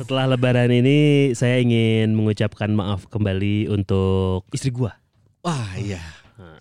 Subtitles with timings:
[0.00, 0.98] Setelah lebaran ini
[1.36, 4.96] saya ingin mengucapkan maaf kembali untuk istri gua.
[5.44, 6.00] Wah iya.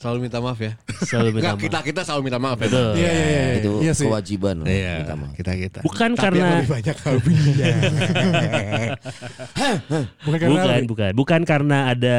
[0.04, 0.76] Selalu minta maaf ya.
[1.08, 1.64] Selalu minta maaf.
[1.64, 2.68] kita kita selalu minta maaf ya.
[2.68, 2.92] Betul.
[3.00, 3.44] Iya iya iya.
[3.64, 4.06] itu Iya sih.
[4.12, 5.32] kewajiban Iya, minta maaf.
[5.40, 5.80] kita kita.
[5.88, 7.68] Bukan Tapi karena lebih banyak hobinya.
[10.28, 12.18] bukan karena bukan bukan bukan karena ada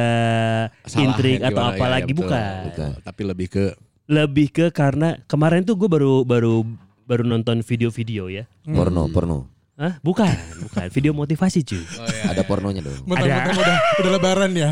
[0.88, 2.60] Salah intrik ya, atau apa ya, lagi ya, bukan.
[2.72, 2.90] betul.
[3.04, 3.64] Tapi lebih ke
[4.08, 6.64] Lebih ke karena kemarin tuh gue baru baru
[7.04, 8.48] baru nonton video-video ya.
[8.64, 9.96] porno porno Hah?
[9.98, 10.28] Bukan,
[10.60, 10.86] bukan.
[10.92, 11.80] Video motivasi cuy.
[12.22, 14.70] ada pornonya dong Mentang-mentang udah udah lebaran ya.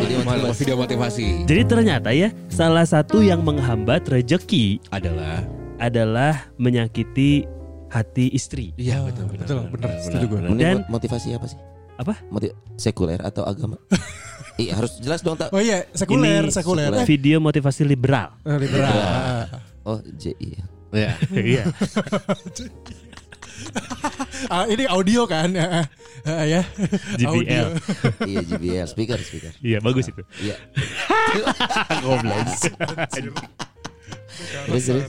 [0.00, 0.58] jadi Mal- motivasi.
[0.58, 5.44] video motivasi Jadi ternyata ya salah satu yang menghambat rejeki adalah
[5.76, 7.44] adalah menyakiti
[7.86, 8.72] hati istri.
[8.74, 9.44] Iya betul betul.
[9.44, 9.90] Betul, bener.
[10.00, 10.38] Setuju gue.
[10.56, 11.60] Dan- mot- motivasi apa sih
[11.96, 12.16] Apa?
[12.26, 13.76] Motiv sekuler atau agama
[14.56, 16.88] Iya harus jelas dong tak Oh iya, sekuler, Ini sekuler.
[16.88, 17.04] sekuler.
[17.04, 18.32] Video motivasi liberal.
[18.42, 19.52] Liberal.
[19.84, 21.12] oh JI Iya.
[21.52, 21.64] Iya.
[24.46, 25.88] Ah, ini audio kan ya.
[26.22, 26.62] Ah, ya.
[27.16, 27.26] JBL.
[27.28, 27.64] Audio.
[28.30, 30.22] iya JBL speaker speaker Iya bagus itu.
[30.42, 30.56] iya
[32.04, 32.46] Goblok.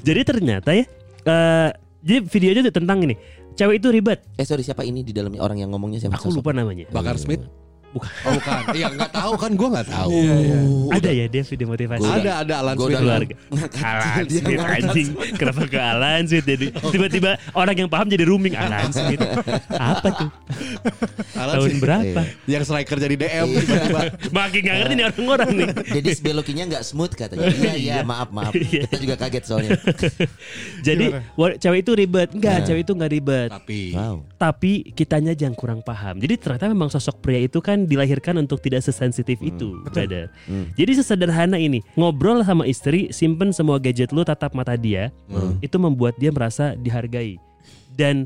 [0.02, 0.86] Jadi ternyata ya
[1.28, 1.70] eh
[2.02, 3.16] jadi videonya tuh tentang ini.
[3.58, 4.22] Cewek itu ribet.
[4.38, 6.86] eh sorry siapa ini di dalamnya orang yang ngomongnya siapa Aku lupa namanya.
[6.94, 7.42] Bakar Smith?
[7.88, 8.10] Bukan.
[8.24, 8.62] Oh bukan.
[8.72, 10.10] Iya nggak tahu kan gue nggak tahu.
[10.12, 10.60] Iya, iya.
[10.92, 12.02] Ada ya dia video motivasi.
[12.02, 12.98] Gua Ada ada Alan Smith.
[12.98, 13.36] keluarga.
[13.80, 15.08] Alan Smith anjing.
[15.34, 19.22] Kenapa ke Alan Smith jadi tiba-tiba orang yang paham jadi rooming Alan Smith.
[19.70, 20.30] Apa tuh?
[21.34, 21.82] Alan Tahun Smith.
[21.82, 22.22] berapa?
[22.46, 24.02] Yang striker jadi DM tiba-tiba.
[24.30, 25.68] Makin gak ngerti nih orang-orang nih.
[25.94, 28.86] jadi belokinya nggak smooth katanya iya iya maaf maaf Iya.
[28.86, 29.78] kita juga kaget soalnya
[30.88, 31.06] Jadi
[31.58, 32.30] cewek itu ribet.
[32.32, 33.50] Enggak, cewek itu enggak ribet.
[33.50, 36.18] Tapi wow Tapi kitanya yang kurang paham.
[36.18, 40.32] Jadi ternyata memang sosok pria itu kan dilahirkan untuk tidak sesensitif itu, brother.
[40.74, 45.14] Jadi sesederhana ini, ngobrol sama istri, simpen semua gadget lu tatap mata dia,
[45.62, 47.38] itu membuat dia merasa dihargai.
[47.94, 48.26] Dan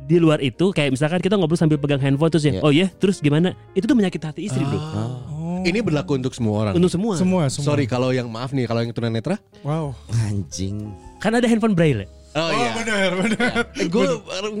[0.00, 2.60] di luar itu kayak misalkan kita ngobrol sambil pegang handphone terus ya, Iya.
[2.64, 3.52] oh ya, terus gimana?
[3.72, 4.80] Itu tuh menyakiti hati istri, Bro.
[4.80, 5.60] Oh.
[5.60, 6.72] ini berlaku untuk semua orang.
[6.72, 7.20] Untuk semua.
[7.20, 7.66] Semua, semua.
[7.68, 9.36] Sorry kalau yang maaf nih kalau yang tunanetra.
[9.60, 9.92] Wow.
[10.24, 10.88] anjing
[11.20, 12.08] Kan ada handphone braille.
[12.30, 12.70] Oh, Oh, iya.
[12.78, 13.52] benar, benar.
[13.90, 14.06] Gue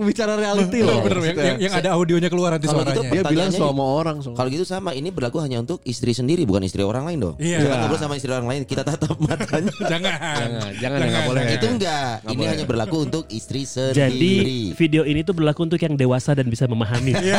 [0.02, 1.00] bicara reality loh.
[1.00, 2.98] Bener, yang, yang, yang ada audionya keluar nanti Kalau suaranya.
[2.98, 4.16] gitu, Dia bilang semua orang.
[4.20, 7.34] Kalau gitu sama, ini berlaku hanya untuk istri sendiri, bukan istri orang lain dong.
[7.38, 7.62] Iya.
[7.62, 9.70] Jangan ngobrol sama istri orang lain, kita tatap matanya.
[9.76, 10.12] Jangan.
[10.18, 11.42] Jangan, jangan, nggak boleh.
[11.46, 12.50] Itu enggak, Nggak ini boleh.
[12.50, 13.94] hanya berlaku untuk istri sendiri.
[13.94, 14.34] Jadi
[14.74, 17.14] video ini tuh berlaku untuk yang dewasa dan bisa memahami.
[17.22, 17.38] ya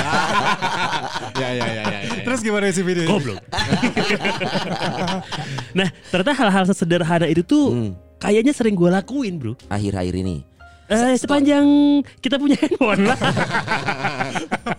[1.35, 1.83] ya ya ya.
[1.83, 1.99] ya.
[2.23, 3.07] Terus gimana isi video?
[3.07, 3.39] Goblok.
[5.71, 7.91] nah, ternyata hal-hal sesederhana itu tuh Hmm.
[8.17, 9.53] kayaknya sering gue lakuin, bro.
[9.67, 10.43] akhir-akhir ini.
[10.85, 11.63] Eh, sepanjang
[12.19, 13.15] kita punya handphone lah.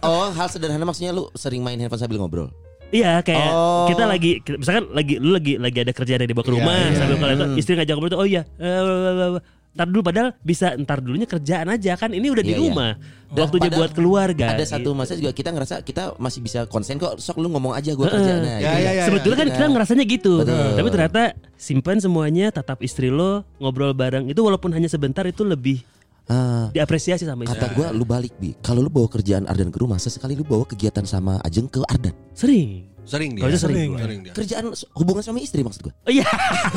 [0.02, 2.52] Oh, hal sederhana maksudnya lu sering main handphone sambil ngobrol.
[2.92, 3.88] Iya, kayak Oh.
[3.88, 6.92] kita lagi, misalkan lagi lu lagi lagi ada kerjaan yang dibawa ke Iya, rumah, iya.
[6.94, 9.40] sambil kalau itu istri ngajak ngobrol tuh, oh iya, eh,
[9.72, 12.68] ntar dulu padahal bisa ntar dulunya kerjaan aja kan ini udah di Iya, iya.
[12.68, 12.92] rumah.
[13.32, 14.46] Dan Waktunya padahal buat keluarga.
[14.52, 14.98] Ada satu gitu.
[15.00, 17.16] masa juga kita ngerasa kita masih bisa konsen kok.
[17.16, 18.34] Sok lu ngomong aja gua kerja.
[18.36, 18.76] Nah, Ya, gitu.
[18.78, 19.04] ya, ya.
[19.08, 19.54] Sebetulnya kan Iya.
[19.54, 20.68] kita ngerasanya gitu, Betul.
[20.76, 21.22] tapi ternyata
[21.54, 25.80] simpan semuanya, tatap istri lo, ngobrol bareng itu walaupun hanya sebentar itu lebih
[26.22, 27.56] Ah, diapresiasi sama istri.
[27.56, 28.52] kata gua lu balik bi.
[28.60, 32.12] Kalau lu bawa kerjaan Ardan ke rumah, sesekali lu bawa kegiatan sama Ajeng ke Ardan.
[32.30, 32.91] Sering.
[33.02, 33.42] Sering dia.
[33.42, 33.90] Kalau itu sering.
[33.98, 34.32] Sering dia.
[34.32, 34.64] Kerjaan
[34.94, 35.94] hubungan suami istri maksud gua.
[36.06, 36.22] Oh iya,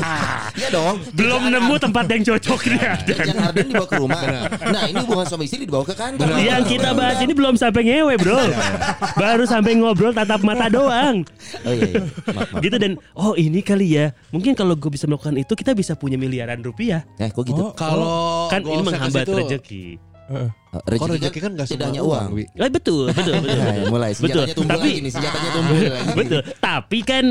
[0.59, 1.01] Iya dong.
[1.13, 2.79] belum Kerjaan nemu tempat yang cocok nih.
[3.05, 4.19] Kerjaan Ardan dibawa ke rumah.
[4.65, 6.25] Nah ini hubungan suami istri dibawa ke kantor.
[6.35, 8.41] Yang kita bahas ini belum sampai ngewe bro
[9.15, 11.21] Baru sampai ngobrol tatap mata doang
[11.63, 12.01] Oh iya, iya.
[12.31, 12.61] Maaf, maaf.
[12.61, 16.15] Gitu dan Oh ini kali ya Mungkin kalau gue bisa melakukan itu Kita bisa punya
[16.15, 17.61] miliaran rupiah Eh kok gitu?
[17.61, 20.49] Oh, Kalau Kan ini menghambat rezeki Heeh.
[20.71, 22.27] Oh, Kalau rezeki kan nggak tidak semua hanya uang.
[22.27, 22.27] uang.
[22.33, 22.43] Wi.
[22.57, 26.09] Eh, Betul betul betul, Ya, mulai Betul tumbuh Tapi lagi nih, senjatanya tumbuh lagi.
[26.13, 27.25] Betul Tapi kan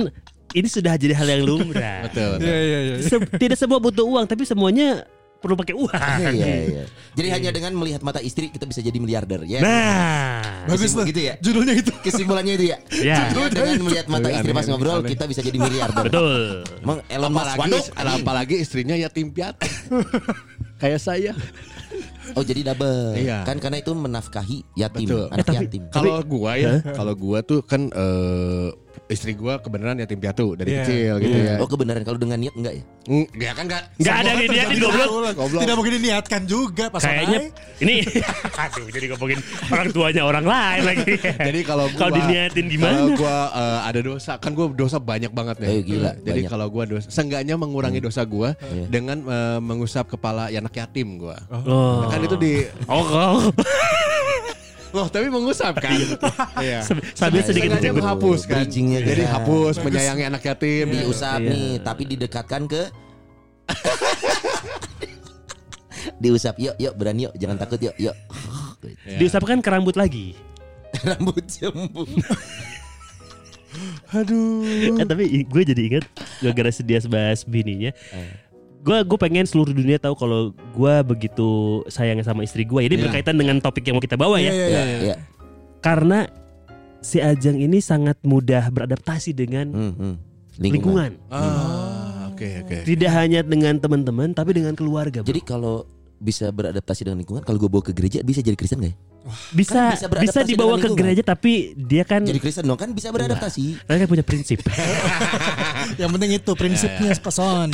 [0.51, 2.29] Ini sudah jadi hal yang lumrah Betul.
[2.33, 2.47] betul.
[2.47, 2.95] Iya, iya, iya.
[3.01, 5.03] Se- Tidak semua butuh uang Tapi semuanya
[5.37, 6.31] perlu pakai uang Iya,
[6.65, 6.85] iya.
[7.13, 9.61] Jadi hanya dengan melihat mata istri kita bisa jadi miliarder ya.
[9.61, 11.05] Nah Bagus tuh.
[11.05, 11.37] gitu ya?
[11.37, 11.93] Judulnya itu.
[12.01, 12.79] Kesimpulannya itu ya.
[12.97, 15.13] Ya Hanya dengan melihat mata istri pas ngobrol aneh.
[15.13, 16.07] kita bisa jadi miliarder.
[16.07, 19.69] Betul Emang Elon Musk Apalagi, apalagi istrinya yatim piatu.
[20.77, 21.33] Kayak saya.
[22.33, 23.15] Oh jadi double.
[23.15, 23.45] Iya.
[23.45, 25.25] Kan karena itu menafkahi yatim, Betul.
[25.29, 25.83] anak Eh, tapi- yatim.
[25.89, 28.69] Kalau gua ya, kalau gua tuh kan eh,
[29.05, 30.81] istri gua kebenaran yatim piatu dari Iya.
[30.81, 31.55] kecil gitu ya.
[31.59, 32.85] Oh kebenaran kalau dengan niat enggak ya?
[33.05, 33.83] Mm, Ya kan enggak.
[33.95, 35.61] Nggak ada nih dia terjadi goblok.
[35.61, 37.39] Tidak mungkin diniatkan juga pas Kayaknya
[37.79, 37.95] ini
[38.65, 41.05] aduh jadi ngomongin orang tuanya orang lain lagi.
[41.21, 42.99] Jadi kalau gua kalau diniatin Kalau gimana?
[43.15, 45.69] gua eh, ada dosa, kan gua dosa banyak banget ya.
[45.69, 46.51] Eh, gila, Jadi banyak.
[46.51, 48.89] kalau gua dosa, seenggaknya mengurangi dosa gua Iya.
[48.89, 51.37] dengan eh, mengusap kepala anak yatim gua.
[51.51, 52.09] Oh.
[52.09, 52.53] Kan itu di
[52.87, 53.37] Oh, oh.
[54.95, 55.99] Loh, tapi mengusap kan.
[56.63, 56.87] Iya.
[57.19, 57.99] Sambil sedikit dicebut.
[57.99, 58.63] menghapus kan.
[58.63, 60.87] Bridgingnya Jadi hapus menyayangi anak yatim.
[60.87, 61.51] Diusap Iya.
[61.51, 62.83] nih, tapi didekatkan ke
[66.23, 68.15] Diusap, yuk, yuk, berani yuk, jangan takut yuk, yuk.
[69.19, 70.39] Diusapkan ke rambut lagi.
[71.09, 72.07] Rambut jembung.
[74.15, 74.95] Aduh.
[74.95, 76.07] Eh tapi gue jadi ingat
[76.39, 77.91] gara-gara dia bahas bininya.
[78.85, 81.49] Gue gue pengen seluruh dunia tahu kalau gue begitu
[81.89, 82.85] sayang sama istri gue.
[82.85, 83.03] Ini Iya.
[83.03, 84.49] berkaitan dengan topik yang mau kita bawa ya.
[84.49, 84.99] Iya, iya, Ya, iya.
[85.03, 85.17] ya.
[85.81, 86.29] Karena
[87.01, 90.15] si Ajeng ini sangat mudah beradaptasi dengan Hmm, hmm.
[90.59, 91.17] lingkungan.
[91.29, 92.77] Ah, oke oke.
[92.85, 95.21] Tidak hanya dengan teman-teman tapi dengan keluarga.
[95.21, 95.29] bro.
[95.29, 98.93] Jadi kalau bisa beradaptasi dengan lingkungan, kalau gue bawa ke gereja bisa jadi Kristen gak
[98.93, 98.97] ya?
[99.51, 103.09] Bisa kan bisa bisa, dibawa ke gereja tapi dia kan Jadi Kristen dong kan bisa
[103.09, 103.81] beradaptasi.
[103.83, 104.59] mereka kan punya prinsip.
[106.01, 107.69] Yang penting itu prinsipnya peson.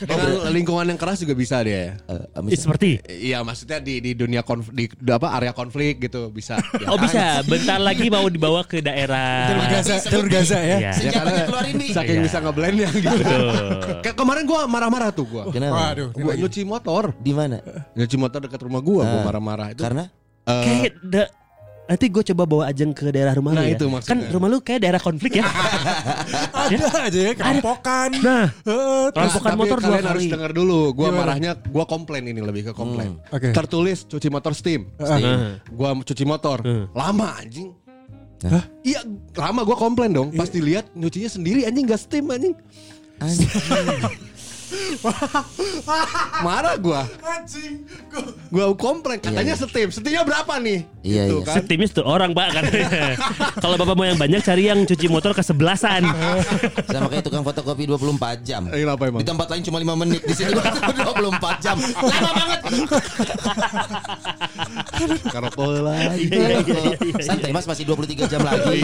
[0.00, 1.96] Dengan lingkungan yang keras juga bisa dia.
[2.34, 6.58] Misalnya- Seperti Iya, maksudnya di di dunia konf di, di apa area konflik gitu bisa.
[6.74, 7.04] Ya Oh kan?
[7.04, 9.70] bisa, bentar lagi mau dibawa ke Jalur daerah.
[9.70, 10.66] Gaza, jalur Gaza ya.
[10.66, 10.78] Iya.
[10.78, 11.90] Ya Senjatanya keluarin nih.
[11.90, 12.24] saking Iya.
[12.24, 13.36] bisa ngeblend yang gitu.
[14.00, 15.42] Kayak kemarin gua marah-marah tuh gua.
[15.48, 15.74] Kenapa?
[15.92, 17.12] Waduh, Gua nyuci motor.
[17.16, 17.58] Di mana?
[17.94, 19.24] Nyuci motor dekat rumah gua, gua Ah.
[19.24, 19.80] marah-marah itu.
[19.80, 20.04] Karena
[20.44, 21.32] eh, Kayak da-
[21.84, 23.76] nanti gue coba bawa Ajeng ke daerah rumah Nah, lu ya.
[23.76, 24.08] itu maksudnya.
[24.10, 25.44] Kan rumah lu kayak daerah konflik ya.
[26.64, 28.10] Ada aja ya kerampokan.
[28.18, 30.32] nah, Eh, Terus, Rampokan tapi motor dua kalian harus kali.
[30.32, 30.80] dengar dulu.
[30.92, 31.20] Gua Gimana?
[31.20, 33.20] marahnya gua komplain ini lebih ke komplain.
[33.20, 33.48] Hmm, oke.
[33.52, 34.88] Tertulis cuci motor steam.
[34.96, 35.60] Heeh.
[35.70, 36.60] Gua cuci motor.
[36.60, 36.88] Hmm.
[36.90, 37.76] Lama anjing.
[38.44, 38.64] Hah?
[38.80, 39.00] Iya,
[39.34, 40.28] lama gua komplain dong.
[40.30, 42.52] Pas dilihat nyucinya sendiri anjing gak steam anjing.
[43.18, 43.48] anjing.
[46.46, 47.02] Marah gua.
[47.20, 47.84] Anjing.
[48.48, 49.88] Gua komplain katanya Iya, steam.
[49.92, 50.78] Steamnya berapa nih?
[51.04, 51.46] Iya, gitu iya.
[51.46, 51.54] kan.
[51.60, 52.64] Setimnya satu orang pak kan.
[53.62, 56.02] Kalau bapak mau yang banyak cari yang cuci motor kesebelasan.
[56.94, 58.62] Sama kayak tukang fotokopi 24 jam.
[58.72, 59.20] Eh, kenapa emang?
[59.20, 61.76] Di tempat lain cuma 5 menit, di sini 24 jam.
[61.78, 62.60] Lama banget.
[65.30, 66.14] Karokol lah.
[66.14, 67.22] Iya, iya, iya, iya.
[67.22, 68.80] Santai Mas masih 23 jam lagi.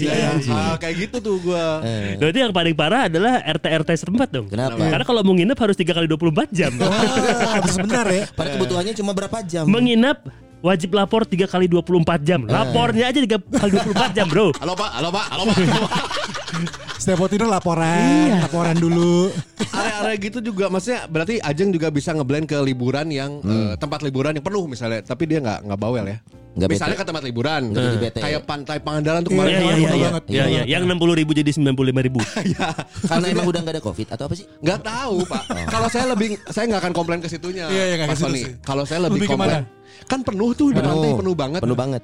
[0.00, 1.80] Iya, iya, kayak gitu tuh gua.
[1.84, 4.46] Eh, Berarti yang paling parah adalah RT RT setempat dong.
[4.48, 4.80] Kenapa?
[4.80, 6.72] Karena kalau mau nginep harus tiga kali 24 jam.
[6.80, 8.24] Wah, harus benar ya.
[8.32, 9.64] Pada kebutuhannya cuma berapa jam?
[9.68, 10.24] Menginap
[10.60, 12.40] wajib lapor tiga kali 24 jam.
[12.44, 14.52] Lapornya aja tiga kali 24 jam, Bro.
[14.60, 15.56] Halo Pak, halo Pak, halo Pak.
[17.00, 19.32] Setiap mau tidur laporan, laporan dulu.
[19.72, 24.36] Area-area gitu juga maksudnya berarti Ajeng juga bisa ngeblend ke liburan yang eh, tempat liburan
[24.36, 26.20] yang penuh misalnya, tapi dia nggak nggak bawel ya.
[26.50, 27.02] Nggak misalnya bete.
[27.06, 28.18] ke tempat liburan, bete.
[28.20, 30.08] kayak pantai Pangandaran tuh Iya, kemarin Iya, iya, iya, iya.
[30.10, 30.22] banget.
[30.26, 30.62] Iya, iya.
[30.66, 32.20] Yang 60 ribu jadi 95 ribu.
[32.50, 32.68] Iya.
[33.06, 34.46] Karena emang udah nggak ada covid atau apa sih?
[34.60, 35.42] Nggak tahu Pak.
[35.70, 37.70] Kalau saya lebih saya nggak akan komplain ke situnya.
[37.70, 38.20] Iya, iya, Mas.
[38.66, 39.79] Kalau saya lebih, Lebih komplain.
[40.06, 41.60] Kan penuh tuh di pantai penuh banget.
[41.60, 42.02] Penuh banget.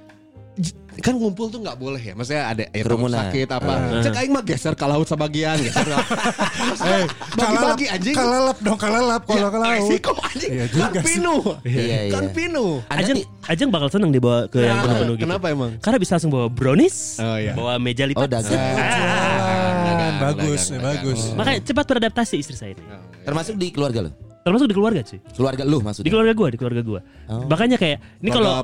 [0.96, 3.28] Kan ngumpul tuh nggak boleh ya maksudnya ada ya, Kerumunan.
[3.28, 5.92] sakit apa cek aing mah geser ke laut sebagian geser ke
[6.88, 7.04] Eh,
[7.36, 9.76] bagi-bagi anjing Kalalap dong, kalalap kalau ke laut.
[9.76, 11.08] resiko anjing Iya kan juga sih.
[11.12, 12.00] pinuh Iya, iya.
[12.08, 15.24] kan pinuh Ada Ajeng, Ajeng bakal seneng dibawa ke yang penuh-penuh gitu.
[15.28, 15.70] Kenapa emang?
[15.76, 17.52] Karena bisa langsung bawa brownies, Oh, iya.
[17.52, 18.24] bawa meja lipat.
[18.24, 18.56] Oh, dagang.
[18.56, 20.16] Ah.
[20.24, 21.20] Bagus, dagang, ya, bagus.
[21.36, 22.80] Makanya cepat beradaptasi istri saya ini.
[23.22, 24.10] Termasuk di keluarga lo.
[24.46, 25.18] Termasuk di keluarga sih.
[25.34, 26.10] Keluarga lu Di maksudnya.
[26.14, 27.00] keluarga gua, di keluarga gua.
[27.26, 27.42] Oh.
[27.50, 28.62] Makanya kayak ini kalau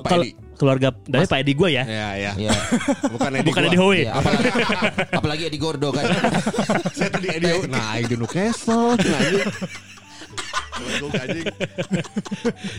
[0.54, 1.82] Keluarga kalau dari Pak Edi gua ya.
[1.82, 2.54] ya ya Iya.
[3.18, 3.62] bukan Edi Bukan.
[3.66, 3.98] Edi Hoe.
[3.98, 4.48] Iya, apalagi
[5.10, 6.06] apalagi Edi Gordo kan.
[6.96, 7.66] saya tadi Edi Hoe.
[7.66, 9.20] nah Edi Newcastle nah.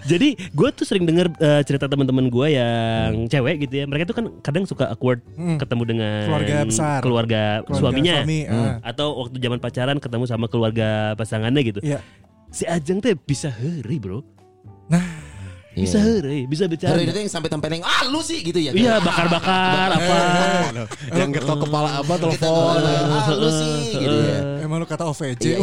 [0.03, 3.86] Jadi gue tuh sering denger eh, cerita teman-teman gue yang cewek gitu ya.
[3.86, 5.19] Mereka tuh kan kadang suka awkward
[5.60, 7.00] ketemu dengan Keluarga besar.
[7.00, 8.15] keluarga, Keluarga suaminya.
[8.24, 8.75] suami, ah.
[8.81, 11.79] Atau waktu zaman pacaran ketemu sama keluarga pasangannya gitu.
[11.83, 12.00] Iya.
[12.53, 14.22] Si Ajeng tuh bisa heri bro.
[14.93, 15.23] Iya.
[15.74, 16.94] Bisa heri, bisa bicara.
[16.94, 18.72] Hari itu yang sampai tempeleng, ah lu sih gitu ya.
[18.72, 20.18] Iya bakar-bakar apa.
[21.13, 24.39] yang getok kepala apa telepon ah lu sih gitu ya.
[24.62, 25.44] Emang lu kata OVJ.
[25.44, 25.60] Iya,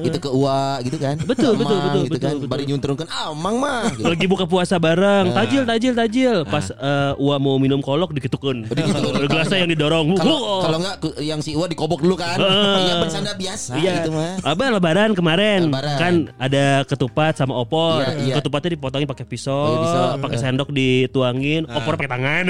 [0.00, 1.18] itu ke Uwa gitu kan.
[1.18, 2.34] Betul, betul, betul, gitu betul, kan.
[2.38, 2.48] betul.
[2.48, 4.06] Baru nyunturunkan ah Amang mah gitu.
[4.06, 5.36] Lagi buka puasa bareng, Nah.
[5.42, 6.36] tajil, tajil, tajil.
[6.44, 8.64] Pas eh, Ua mau minum kolok diketukun.
[8.64, 9.26] Diketukun.
[9.26, 10.06] Gelasnya yang didorong.
[10.16, 12.38] Kalau enggak yang si Uwa dikobok dulu kan.
[12.38, 14.38] Iya bersanda biasa Iya, gitu mah.
[14.40, 18.04] Apa lebaran kemarin kan ada ketupat sama opor.
[18.04, 18.34] Iya, iya.
[18.40, 20.40] Ketupatnya dipotongin pakai pisau, Pakai pisau, pakai eh.
[20.40, 22.44] sendok dituangin, opor pakai tangan.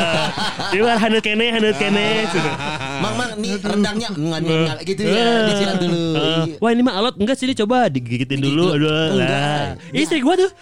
[0.72, 2.06] Ini mah handut kene, handut kene.
[2.98, 6.02] Mang mang nih rendangnya ngan ngan gitu ya disiram dulu.
[6.12, 6.56] Eh, Iya.
[6.58, 8.64] Wah ini mah alot enggak sih ini coba digigitin Digigit dulu.
[8.72, 9.78] Aduh, Enggak.
[9.78, 9.92] lah.
[9.92, 10.50] Istri gua tuh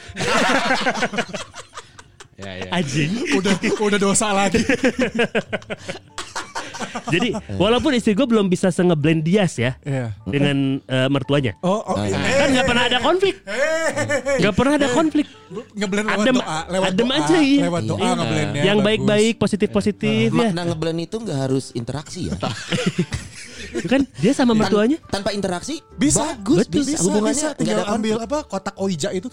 [2.40, 3.11] ya ya anjing.
[3.37, 4.61] udah udah dosa lagi.
[7.07, 10.15] Jadi walaupun istri gue belum bisa se-ngeblend Dias ya Iya.
[10.23, 11.55] dengan eh, mertuanya.
[11.61, 13.35] Oh, oh, eh, Kan nggak pernah ada konflik.
[14.39, 15.27] Nggak pernah ada konflik.
[15.51, 17.63] ngeblend lewat Adem- doa, lewat adem doa, aja, iya.
[17.67, 18.13] lewat doa Iya.
[18.15, 18.63] ngeblendnya.
[18.63, 20.37] Yang baik-baik, positif-positif ya.
[20.47, 22.39] Makna ngeblend itu nggak harus interaksi ya.
[23.87, 24.99] Kan dia sama mertuanya.
[25.07, 26.83] Tanpa interaksi Bisa, bagus betul.
[26.83, 27.59] bisa, bisa, hubungannya bisa.
[27.59, 29.29] Tinggal ambil apa kotak oija itu.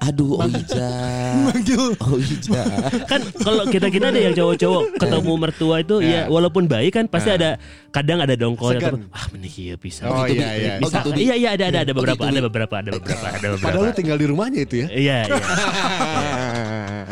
[0.00, 0.88] Aduh, Oija.
[1.44, 1.92] Manggil.
[2.00, 2.62] Oija.
[3.04, 7.28] kan kalau kita kita ada yang cowok-cowok ketemu mertua itu ya walaupun baik kan pasti
[7.30, 7.60] ada
[7.92, 10.72] kadang ada dongkol atau ah menik iya bisa Oh Gitu, iya iya.
[10.76, 11.20] Oh, bisa gitu, Bi.
[11.20, 13.92] iya iya ada ada ada Oh, beberapa ada beberapa ada beberapa ada beberapa Padahal lu
[13.92, 14.86] tinggal di rumahnya itu ya.
[14.88, 15.42] iya iya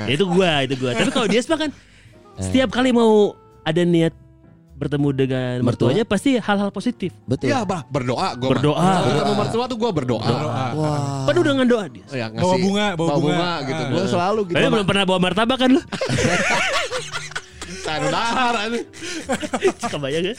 [0.09, 1.71] Ya, itu gua itu gua tapi kalau dia kan
[2.41, 4.15] setiap kali mau ada niat
[4.79, 5.67] bertemu dengan Mertua?
[5.91, 7.51] mertuanya pasti hal-hal positif Betul.
[7.51, 8.79] Ya bah berdoa gue Berdoa.
[8.79, 10.27] Kalau ketemu mertua tuh gue berdoa.
[10.73, 11.27] Wah.
[11.27, 13.51] penuh dengan doa dia Oh, ya, Bawa bunga, bawa bunga.
[13.67, 13.83] gitu.
[13.83, 13.91] Ah.
[13.91, 14.55] Gue selalu gitu.
[14.55, 15.83] tapi belum pernah bawa martabak kan lu
[17.89, 18.55] Taruh dahar
[19.89, 20.35] kebayang ya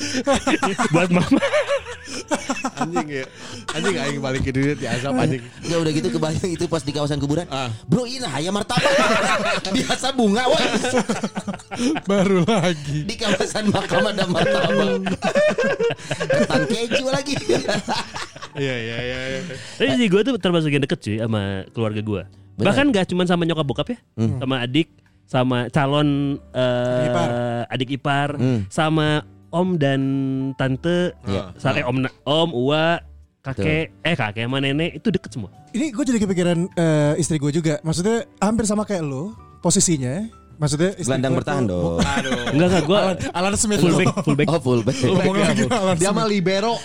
[0.94, 1.42] buat mama
[2.80, 3.26] Anjing ya.
[3.76, 5.44] Anjing aing balikin duit di azab anjing.
[5.68, 7.46] Ya udah gitu kebayang itu pas di kawasan kuburan.
[7.52, 7.70] Ah.
[7.86, 8.90] Bro, ini ayam martabak.
[9.76, 10.64] Biasa bunga, wah.
[12.10, 13.06] Baru lagi.
[13.06, 15.06] Di kawasan makam ada martabak.
[16.18, 17.36] Ketan keju lagi.
[18.58, 19.20] Iya iya iya.
[19.38, 19.40] iya.
[19.78, 21.42] Tapi sih gue tuh termasuk yang deket cuy sama
[21.72, 22.22] keluarga gue.
[22.60, 24.92] Bahkan gak cuma sama nyokap bokap ya, sama adik,
[25.30, 27.30] sama calon eh, Ipar.
[27.70, 28.66] adik ipar, Hmm.
[28.66, 29.22] sama
[29.54, 30.02] om dan
[30.58, 31.54] tante, Iya.
[31.56, 32.98] sampai om om, uwa,
[33.46, 35.54] kakek, eh kakek sama nenek itu deket semua.
[35.70, 37.78] Ini gue jadi kepikiran eh, istri gue juga.
[37.82, 40.26] Maksudnya hampir sama kayak lo posisinya.
[40.60, 41.98] Maksudnya istri Gelandang bertahan dong.
[41.98, 42.52] Aduh.
[42.52, 43.98] Enggak enggak gue Alan, Alan Smith full lo.
[43.98, 44.48] back full back.
[44.48, 44.98] Oh, full back.
[45.00, 46.76] Ngomong lagi Alan Dia mah libero.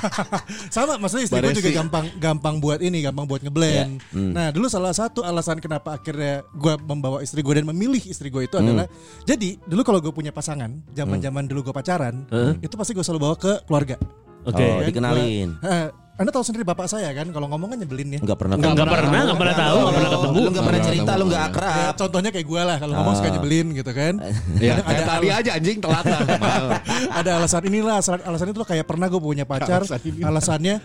[0.74, 4.00] Sama maksudnya istri gue juga gampang gampang buat ini, gampang buat ngeblend.
[4.12, 8.42] Nah, dulu salah satu alasan kenapa akhirnya gue membawa istri gue dan memilih istri gue
[8.42, 8.88] itu adalah
[9.22, 12.24] jadi dulu kalau gue punya pasangan, zaman-zaman dulu gue pacaran,
[12.58, 13.96] itu pasti gue selalu bawa ke keluarga.
[14.40, 14.56] Oke.
[14.56, 15.48] Oh, Kan dikenalin.
[15.52, 15.86] gua- Eh,
[16.20, 18.20] anda tahu sendiri bapak saya kan kalau ngomong kan nyebelin ya.
[18.20, 18.60] Enggak pernah.
[18.60, 20.36] Enggak pernah, enggak pernah tahu, enggak pernah ketemu.
[20.36, 21.94] Lu enggak pernah cerita, lu enggak akrab.
[21.96, 24.14] contohnya kayak gue lah kalau ngomong suka nyebelin gitu kan.
[24.60, 26.20] Ya, Ada- tadi aja anjing telat lah.
[27.24, 29.80] ada alasan inilah alasan, alasan itu loh kayak pernah gue punya pacar
[30.20, 30.84] alasannya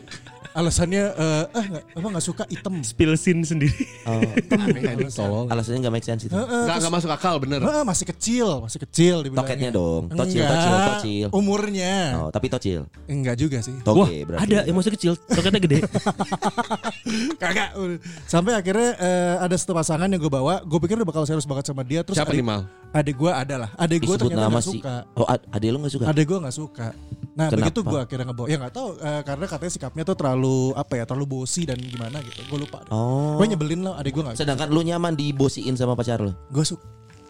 [0.56, 3.76] alasannya eh eh nggak apa nggak suka item Spill scene sendiri.
[4.08, 6.32] Oh, alasannya enggak make sense itu.
[6.32, 7.60] Heeh, Enggak enggak masuk akal bener.
[7.60, 9.44] Eh, masih kecil masih kecil dibilangnya.
[9.46, 10.04] Toketnya dong.
[10.08, 11.28] Tocil, Enggak, tocil, tocil.
[11.32, 12.88] umurnya Oh, tapi tocil.
[13.06, 14.44] enggak juga sih Wah, Toge berarti.
[14.48, 15.80] ada yang masih kecil, toketnya gede.
[17.42, 17.70] kagak
[18.26, 21.68] sampai akhirnya eh, ada satu pasangan yang gue bawa gue pikir udah bakal serius banget
[21.68, 22.62] sama dia terus Siapa adik, nih Mal?
[22.92, 26.06] adik gue adalah adik gue Disebut ternyata nggak suka Oh, ad- adek lu enggak suka?
[26.08, 26.88] Adek gue nggak suka.
[27.36, 27.60] Nah Kenapa?
[27.60, 28.48] begitu gue akhirnya ngebawa.
[28.48, 32.20] Ya nggak tahu eh, karena katanya sikapnya tuh terlalu apa ya terlalu bosi dan gimana
[32.22, 32.42] gitu.
[32.48, 32.84] Gue lupa.
[32.90, 33.38] Oh.
[33.38, 34.38] Gue nyebelin lah adek gue nggak.
[34.38, 36.32] Sedangkan lu nyaman dibosiin sama pacar lu.
[36.50, 36.86] Gue suka.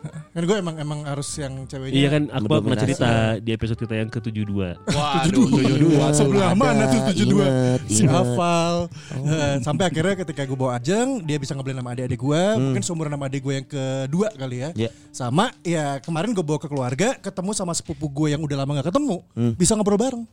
[0.37, 1.97] Kan gue emang emang harus yang ceweknya.
[1.97, 3.09] Iya kan, aku pernah cerita
[3.41, 4.53] di episode kita yang ke-72.
[4.93, 6.13] Waduh, 72.
[6.13, 8.75] Sebelah Ada, mana tuh 72 inget, Si hafal
[9.17, 13.11] Eh, Sampai akhirnya ketika gue bawa Ajeng Dia bisa ngebeli nama adik-adik gue Mungkin seumuran
[13.17, 14.89] nama adik gue yang kedua kali ya Ya.
[15.09, 18.93] Sama ya kemarin gue bawa ke keluarga Ketemu sama sepupu gue yang udah lama gak
[18.93, 19.25] ketemu
[19.57, 20.23] Bisa ngobrol bareng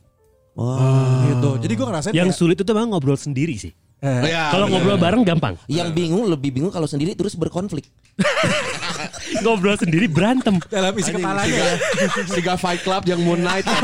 [0.53, 1.25] Wah.
[1.27, 3.73] gitu Jadi gue ngerasain Yang kayak, sulit itu memang ngobrol sendiri sih.
[3.99, 5.57] eh, Ya, Kalau ngobrol bareng gampang.
[5.65, 7.89] Yang bingung lebih bingung kalau sendiri terus berkonflik.
[9.41, 10.61] ngobrol sendiri berantem.
[10.63, 13.65] Dalam isi kepalanya siga- ya Siga Fight Club yang Moon Knight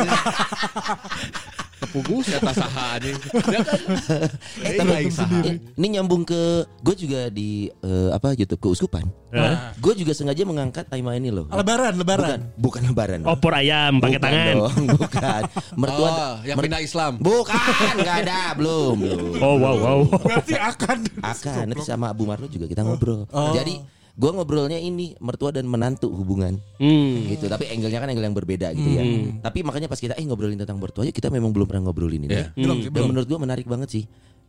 [1.80, 1.88] anjing.
[1.96, 3.02] Tepugu saya tasaha kan
[4.68, 6.42] eh, eh, ini nyambung ke
[6.84, 9.08] gue juga di eh, apa YouTube keuskupan.
[9.30, 11.46] Nah, Gue juga sengaja mengangkat tema ini loh.
[11.48, 13.20] Lebaran Bukan, Lebaran bukan lebaran.
[13.24, 14.56] Opor ayam pakai Bukan tangan.
[14.58, 15.42] dong, bukan.
[15.78, 17.14] Mertua Oh, yang mer- pindah Islam.
[17.22, 19.32] Bukan, nggak ada, belum, belum.
[19.40, 20.00] Oh wow wow.
[20.20, 23.30] Berarti akan Akan nanti sama Abu Marlo juga kita ngobrol.
[23.30, 23.54] Oh.
[23.54, 27.28] Jadi gue ngobrolnya ini mertua dan menantu hubungan Hmm.
[27.28, 27.46] gitu.
[27.46, 29.04] Tapi angle-nya kan angle yang berbeda gitu ya.
[29.40, 32.34] Tapi makanya pas kita eh ngobrolin tentang mertua ya kita memang belum pernah ngobrolin ini.
[32.34, 32.48] Iya.
[32.54, 34.04] Belum sih Dan belum menurut gue menarik banget sih.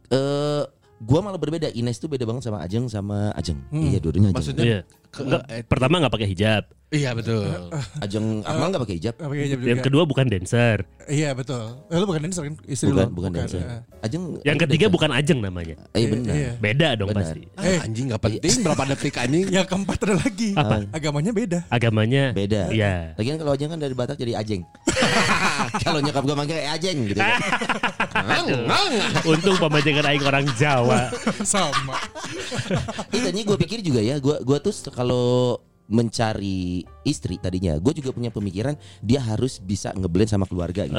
[0.09, 0.63] Eh
[1.01, 1.73] gua malah berbeda.
[1.73, 3.57] Ines tuh beda banget sama Ajeng sama Ajeng.
[3.73, 4.37] Iya, dua-duanya Ajeng.
[4.37, 4.81] Maksudnya Iya.
[5.13, 6.65] Enggak, pertama nggak pakai hijab.
[6.91, 7.71] Iya betul.
[8.03, 9.15] Ajeng Akmal nggak pakai hijab.
[9.17, 9.63] Apa kayak juga.
[9.65, 10.83] Yang kedua bukan dancer.
[11.07, 13.63] Iya betul Eh, Lu bukan dancer kan Istri Bukan, lu bukan dancer.
[13.63, 13.83] eh.
[14.03, 14.95] Ajeng Yang ketiga dancer.
[14.99, 15.77] bukan ajeng namanya.
[15.95, 16.35] Eh benar.
[16.35, 16.51] Iya.
[16.59, 17.23] Beda dong Benar.
[17.31, 17.41] pasti.
[17.47, 17.79] Eh.
[17.79, 19.47] Ah, anjing nggak penting berapa detik anjing.
[19.49, 20.77] Yang keempat ada lagi Apa?
[20.91, 22.63] Agamanya beda Agamanya Beda.
[22.71, 22.95] Iya.
[23.15, 24.63] Lagian kalau Ajeng kan dari Batak jadi Ajeng.
[25.87, 27.19] kalau nyokap gua manggil eh Ajeng gitu.
[27.19, 27.39] kan.
[28.21, 28.93] Ngang, ngang.
[29.29, 31.07] Untung pemajangan aing orang Jawa.
[31.47, 31.99] Sama
[33.09, 35.57] Eh tadinya gue pikir juga ya, gue gua tuh kalau
[35.91, 40.95] mencari istri tadinya, gue juga punya pemikiran dia harus bisa ngeblend sama keluarga gitu.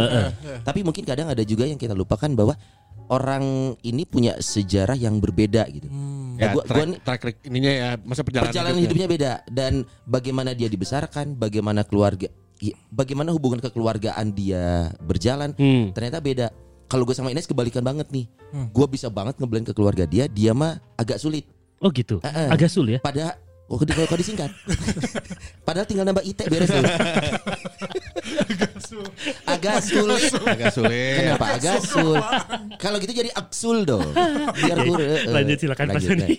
[0.61, 2.59] Tapi mungkin kadang ada juga yang kita lupakan bahwa
[3.07, 5.87] orang ini punya sejarah yang berbeda gitu.
[5.87, 9.31] Nah, Ya, gua- track, gua nih- track record ininya ya masa perjalanan, perjalanan hidupnya beda
[9.47, 12.27] dan bagaimana dia dibesarkan, bagaimana keluarga
[12.59, 15.91] i- bagaimana hubungan kekeluargaan dia berjalan Hmm.
[15.91, 16.47] ternyata beda.
[16.87, 18.27] Kalau gue sama Ines kebalikan banget nih.
[18.69, 21.47] Gue bisa banget ngeblend ke keluarga dia, dia mah agak sulit.
[21.79, 22.19] Oh gitu.
[22.19, 22.47] Eh, eh.
[22.51, 22.99] Agak sul ya.
[22.99, 23.39] Pada
[23.71, 24.51] Oh, di, kalau disingkat.
[25.67, 26.83] Padahal tinggal nambah IT beres tuh.
[29.47, 30.31] Agak sulit.
[30.43, 31.15] Agak sulit.
[31.23, 32.19] Kenapa agak sul?
[32.75, 34.11] Kalau gitu jadi aksul dong.
[34.59, 35.31] Biar gue eh, eh.
[35.31, 36.19] Lanjut, silakan, Pak Sony.
[36.19, 36.29] nah.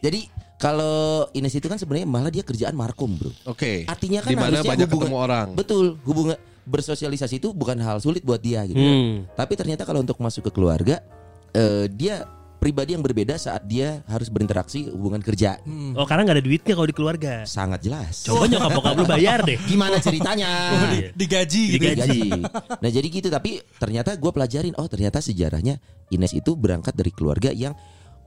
[0.00, 0.20] Jadi
[0.56, 3.36] kalau Ines itu kan sebenarnya malah dia kerjaan markom, Bro.
[3.44, 3.84] Oke.
[3.84, 5.48] Artinya kan di mana harusnya banyak hubungan- ketemu orang.
[5.52, 8.80] Betul, hubungan bersosialisasi itu bukan hal sulit buat dia gitu.
[8.80, 9.28] Hmm.
[9.36, 11.04] Tapi ternyata kalau untuk masuk ke keluarga,
[11.52, 12.24] eh, dia
[12.68, 15.56] pribadi yang berbeda saat dia harus berinteraksi hubungan kerja.
[15.96, 17.48] Oh karena nggak ada duitnya kalau di keluarga.
[17.48, 18.28] Sangat jelas.
[18.28, 19.56] Coba nyokap bokap lu bayar deh.
[19.64, 20.50] Gimana ceritanya?
[20.88, 21.12] Iya.
[21.14, 21.80] Digaji gitu.
[21.80, 22.04] Digaji.
[22.04, 22.20] Gaji.
[22.84, 25.80] Nah jadi gitu tapi ternyata gue pelajarin oh ternyata sejarahnya
[26.12, 27.72] Ines itu berangkat dari keluarga yang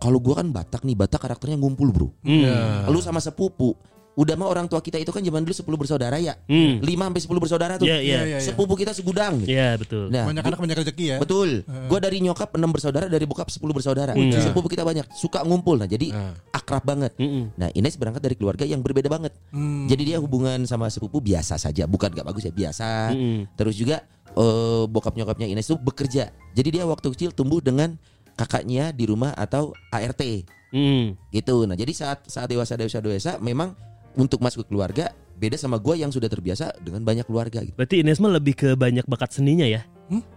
[0.01, 2.09] kalau gue kan Batak nih Batak karakternya ngumpul bro.
[2.25, 2.89] Hmm.
[2.89, 3.77] Lu sama sepupu.
[4.11, 6.35] Udah mah orang tua kita itu kan zaman dulu 10 bersaudara ya.
[6.51, 6.83] Hmm.
[6.83, 7.87] 5 sampai 10 bersaudara tuh.
[7.87, 8.19] Iya iya.
[8.27, 8.37] iya.
[8.43, 9.39] Sepupu kita segudang.
[9.47, 10.11] Iya betul.
[10.11, 11.17] Nah, Banyak anak banyak rezeki ya.
[11.23, 11.63] Betul.
[11.87, 14.11] Gua dari nyokap 6 bersaudara, dari bokap 10 bersaudara.
[14.11, 14.35] Hmm.
[14.35, 15.79] Sepupu kita banyak, suka ngumpul.
[15.79, 16.11] Nah, jadi
[16.51, 17.11] akrab banget.
[17.17, 17.55] Mm-mm.
[17.57, 19.33] Nah, Ines berangkat dari keluarga yang berbeda banget.
[19.49, 19.87] Hmm.
[19.87, 23.11] Jadi dia hubungan sama sepupu biasa saja, bukan gak bagus ya, biasa.
[23.15, 23.49] Mm-mm.
[23.57, 26.31] Terus juga eh, bokap nyokapnya Ines itu bekerja.
[26.53, 27.95] Jadi dia waktu kecil tumbuh dengan
[28.35, 30.23] kakaknya di rumah atau ART
[30.71, 31.19] Hmm.
[31.35, 31.67] gitu.
[31.67, 33.75] Nah, jadi saat saat dewasa dewasa dewasa memang
[34.17, 37.73] untuk masuk ke keluarga beda sama gua yang sudah terbiasa dengan banyak keluarga gitu.
[37.73, 39.81] Berarti Ines mah lebih ke banyak bakat seninya ya.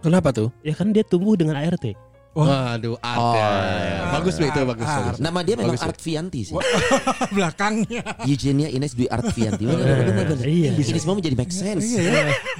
[0.01, 0.49] Kenapa tuh?
[0.63, 1.93] Ya kan dia tumbuh dengan ART.
[2.35, 4.11] Waduh, ada.
[4.19, 4.83] bagus tuh itu bagus.
[4.83, 5.17] bagus.
[5.23, 5.87] Nama dia memang Bagus, ya.
[5.87, 6.53] Art Fianti sih.
[7.35, 8.03] Belakangnya.
[8.27, 9.63] Eugenia Ines Dwi Art Fianti.
[9.63, 10.75] Iya.
[10.75, 11.95] Ini semua menjadi make sense.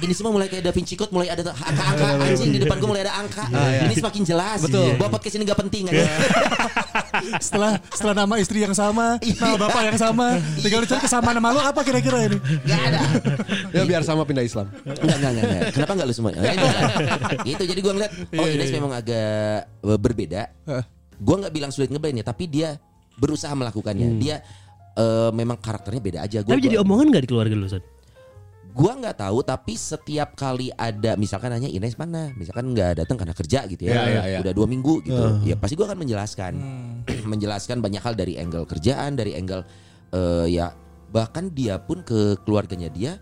[0.00, 3.04] Ini semua mulai kayak Da Vinci Code mulai ada angka-angka anjing di depan gue mulai
[3.04, 3.44] ada angka.
[3.52, 4.64] Ini semakin jelas.
[4.64, 4.96] Betul.
[4.96, 6.08] Bahwa podcast ini gak penting aja.
[7.44, 9.36] setelah setelah nama istri yang sama, Iya.
[9.44, 12.38] nama bapak yang sama, tinggal dicari kesamaan nama lu apa kira-kira ini?
[12.64, 13.00] Gak ada.
[13.76, 14.72] Ya biar sama pindah Islam.
[14.88, 15.62] Enggak, enggak, enggak.
[15.76, 16.30] Kenapa enggak lu semua?
[16.32, 16.54] Enggak.
[17.44, 20.42] Gitu, jadi gue ngeliat, oh Ines memang agak eh, berbeda.
[21.16, 22.76] Gue nggak bilang sulit ngeblend ya, tapi dia
[23.16, 24.20] berusaha melakukannya.
[24.20, 24.40] Dia
[24.96, 26.38] eh, memang karakternya beda aja.
[26.44, 27.84] Gua, Tapi jadi omongan nggak di keluarga lu Son?
[28.76, 33.32] Gua nggak tahu tapi setiap kali ada misalkan nanya Ines mana, misalkan nggak datang karena
[33.32, 34.38] kerja gitu ya, Iya, iya, iya.
[34.44, 36.52] udah dua minggu gitu, ya pasti gua akan menjelaskan,
[37.32, 39.64] menjelaskan banyak hal dari angle kerjaan, dari angle
[40.12, 40.76] eh, ya
[41.08, 43.16] bahkan dia pun ke keluarganya dia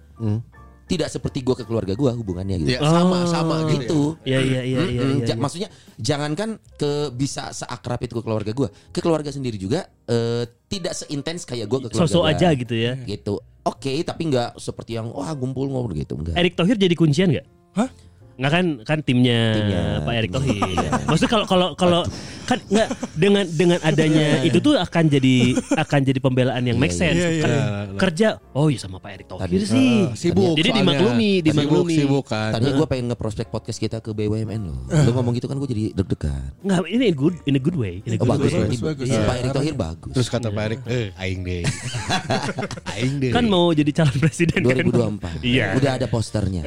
[0.95, 2.79] tidak seperti gua ke keluarga gua hubungannya gitu.
[2.79, 3.75] Ya, sama sama gitu.
[3.75, 4.01] Gitu.
[4.31, 5.03] Iya iya iya iya.
[5.03, 5.37] Iya, Ja- iya.
[5.37, 10.95] Maksudnya jangankan ke bisa seakrab itu ke keluarga gua, ke keluarga sendiri juga eh, tidak
[10.95, 12.11] seintens kayak gua ke keluarga.
[12.11, 12.95] Sosok aja gitu ya.
[13.03, 13.35] Gitu.
[13.65, 16.37] Oke, tapi nggak seperti yang wah gumpul ngobrol gitu enggak.
[16.37, 17.47] Erick Thohir jadi kuncian nggak?
[17.75, 17.89] Hah?
[18.35, 20.31] Nggak kan kan timnya, Timnya, Pak Erick.
[20.31, 20.59] Thohir.
[21.07, 22.01] Maksudnya kalau kalau kalau
[22.45, 25.37] kan nggak dengan dengan adanya itu tuh akan jadi
[25.79, 27.17] akan jadi pembelaan yang make Iya, sense.
[27.17, 27.65] iya, iya, Kan iya.
[27.97, 29.97] kerja oh iya sama Pak Erick Thohir Tadi- sih.
[30.15, 30.55] Sibuk.
[30.55, 30.83] Jadi soalnya.
[30.85, 31.95] dimaklumi, dimaklumi.
[31.95, 32.51] Sibuk, sibuk kan.
[32.53, 34.79] Tadinya gue pengen nge-prospek podcast kita ke BUMN loh.
[34.85, 36.43] Lu ngomong gitu kan gue jadi deg-degan.
[36.61, 38.03] Nggak ini in good in a good way.
[38.03, 38.61] In a Oh, good bagus, way.
[38.65, 39.07] bagus, bagus.
[39.07, 39.25] Iya, Iya.
[39.25, 40.13] Pak Erick Thohir bagus.
[40.13, 41.63] Terus kata Pak Erik, eh aing deh.
[42.93, 43.31] aing deh.
[43.31, 44.75] Kan mau jadi calon presiden kan.
[44.75, 45.41] 2024.
[45.41, 45.67] Iya.
[45.75, 46.63] Udah ada posternya.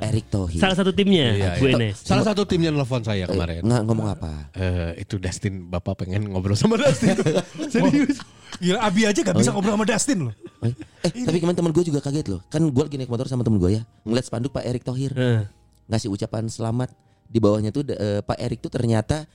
[0.00, 0.58] Erick Thohir.
[0.58, 1.74] Salah satu timnya Iya, Bu iya.
[1.74, 1.96] Enes.
[1.98, 3.66] Salah satu timnya nelfon saya kemarin.
[3.66, 4.54] nggak ngomong apa?
[4.54, 7.18] Eh, itu Dustin, Bapak pengen ngobrol sama Dustin.
[7.74, 8.22] Serius.
[8.62, 10.34] Gila Abi aja gak bisa ngobrol sama Dustin loh.
[10.62, 10.70] Eh,
[11.02, 12.40] eh, tapi kemarin temen gue juga kaget loh.
[12.46, 13.82] Kan gue lagi naik motor sama temen gue ya.
[14.06, 15.10] Ngeliat spanduk Pak Erick Thohir.
[15.18, 15.42] Eh.
[15.90, 16.94] Ngasih ucapan selamat.
[17.26, 19.26] Di bawahnya tuh eh, Pak Erick tuh ternyata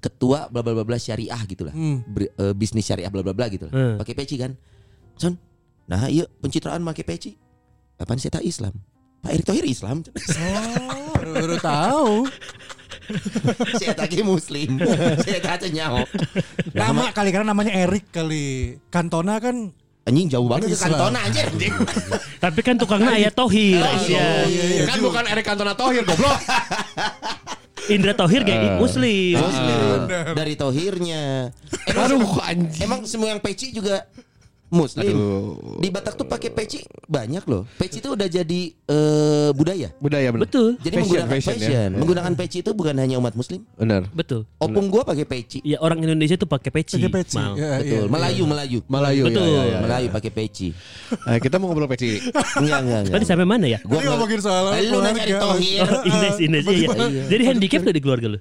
[0.00, 1.74] ketua bla bla bla bla syariah gitu lah.
[1.76, 2.00] Hmm.
[2.08, 3.74] Ber- eh, bisnis syariah bla bla bla gitu lah.
[3.76, 3.94] Hmm.
[4.00, 4.56] Pakai peci kan.
[5.20, 5.36] Son.
[5.84, 7.36] Nah, iya pencitraan pakai peci.
[7.94, 8.72] Apaan sih tak Islam?
[9.24, 10.04] Pak Erick Thohir Islam.
[10.04, 12.12] Oh, baru tahu.
[13.80, 14.80] Saya tak muslim.
[15.24, 16.04] Saya tak nyaho.
[16.76, 18.76] Nama kali karena namanya Erik kali.
[18.92, 19.72] Kantona kan
[20.04, 21.48] Anjing jauh banget ke kantona anjir.
[22.44, 23.80] Tapi kan tukangnya ayah Tohir.
[24.04, 25.08] iya, iya, kan juga.
[25.08, 26.36] bukan Erik Cantona Thohir goblok.
[27.94, 29.40] Indra Tohir kayak muslim.
[29.40, 29.98] Muslim.
[30.36, 31.48] Dari Tohirnya.
[31.88, 32.84] Emang, Aduh anjing.
[32.84, 34.04] emang semua yang peci juga
[34.72, 35.14] muslim.
[35.14, 35.78] Aduh.
[35.80, 37.68] Di Batak tuh pakai peci banyak loh.
[37.76, 39.88] Peci itu udah jadi eh, budaya.
[40.00, 40.48] Budaya bener.
[40.48, 41.98] Betul, Jadi Fashion, menggunakan fashion fashion, ya.
[42.00, 43.60] menggunakan peci itu bukan hanya umat muslim.
[43.76, 44.08] Bener.
[44.10, 44.48] betul.
[44.58, 45.58] Opung gua pakai peci.
[45.62, 46.98] Ya orang Indonesia tuh pakai peci.
[46.98, 47.38] pakai peci.
[47.38, 47.54] Mau.
[47.54, 48.04] Ya, Betul.
[48.06, 48.78] iya, Melayu, Melayu.
[48.86, 49.46] Melayu Betul.
[49.46, 49.78] ya, ya, ya.
[49.82, 50.68] Melayu pakai peci.
[51.14, 52.18] Eh, kita mau ngobrol peci.
[52.60, 53.14] Enggak, enggak, enggak.
[53.18, 53.78] Tadi sampai mana ya?
[53.84, 55.24] Gua ngomongin soal Lu nanya.
[55.44, 56.88] Oh, Ines, Ines iya.
[56.94, 57.22] Iya.
[57.30, 58.38] Jadi handicap di keluarga lu?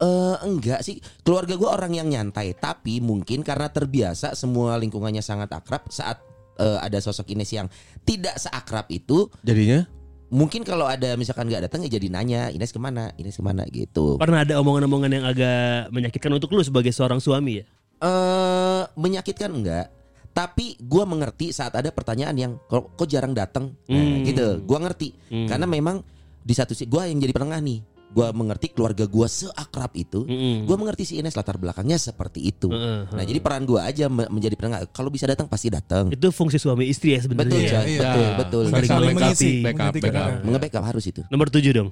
[0.00, 5.52] Eh enggak sih, keluarga gua orang yang nyantai, tapi mungkin karena terbiasa semua lingkungannya sangat
[5.52, 6.24] akrab saat
[6.56, 7.68] eh, ada sosok Ines yang
[8.02, 9.84] tidak seakrab itu, Jadinya?
[10.28, 13.68] mungkin kalau ada misalkan nggak datang ya jadi nanya Ines ke mana, Ines ke mana
[13.68, 14.16] gitu.
[14.16, 17.64] Pernah ada omongan-omongan yang agak menyakitkan untuk lu sebagai seorang suami ya?
[18.00, 19.88] Eh menyakitkan enggak,
[20.30, 24.22] Tapi gua mengerti saat ada pertanyaan yang kok, kok jarang datang, Nah, Hmm.
[24.22, 24.62] gitu.
[24.62, 25.44] Gua ngerti Hmm.
[25.44, 26.06] karena memang
[26.40, 27.78] di satu sisi gua yang jadi penengah nih.
[28.10, 30.22] Gua mengerti keluarga gua seakrab itu.
[30.22, 30.64] Mm-mm.
[30.64, 32.66] Gua mengerti si Ines latar belakangnya seperti itu.
[32.66, 34.82] Heeh, Nah, jadi peran gua aja me- menjadi penengah.
[34.88, 36.08] Kalau bisa datang pasti datang.
[36.08, 37.46] Itu fungsi suami istri ya sebenarnya.
[37.48, 37.84] Betul, Jan.
[37.84, 38.00] iya.
[38.02, 38.62] betul, betul.
[38.66, 39.26] Saling Saling melengkapi.
[39.30, 40.30] mengisi, Backup, backup.
[40.42, 41.20] Nge-backup harus itu.
[41.26, 41.88] Nomor tujuh dong.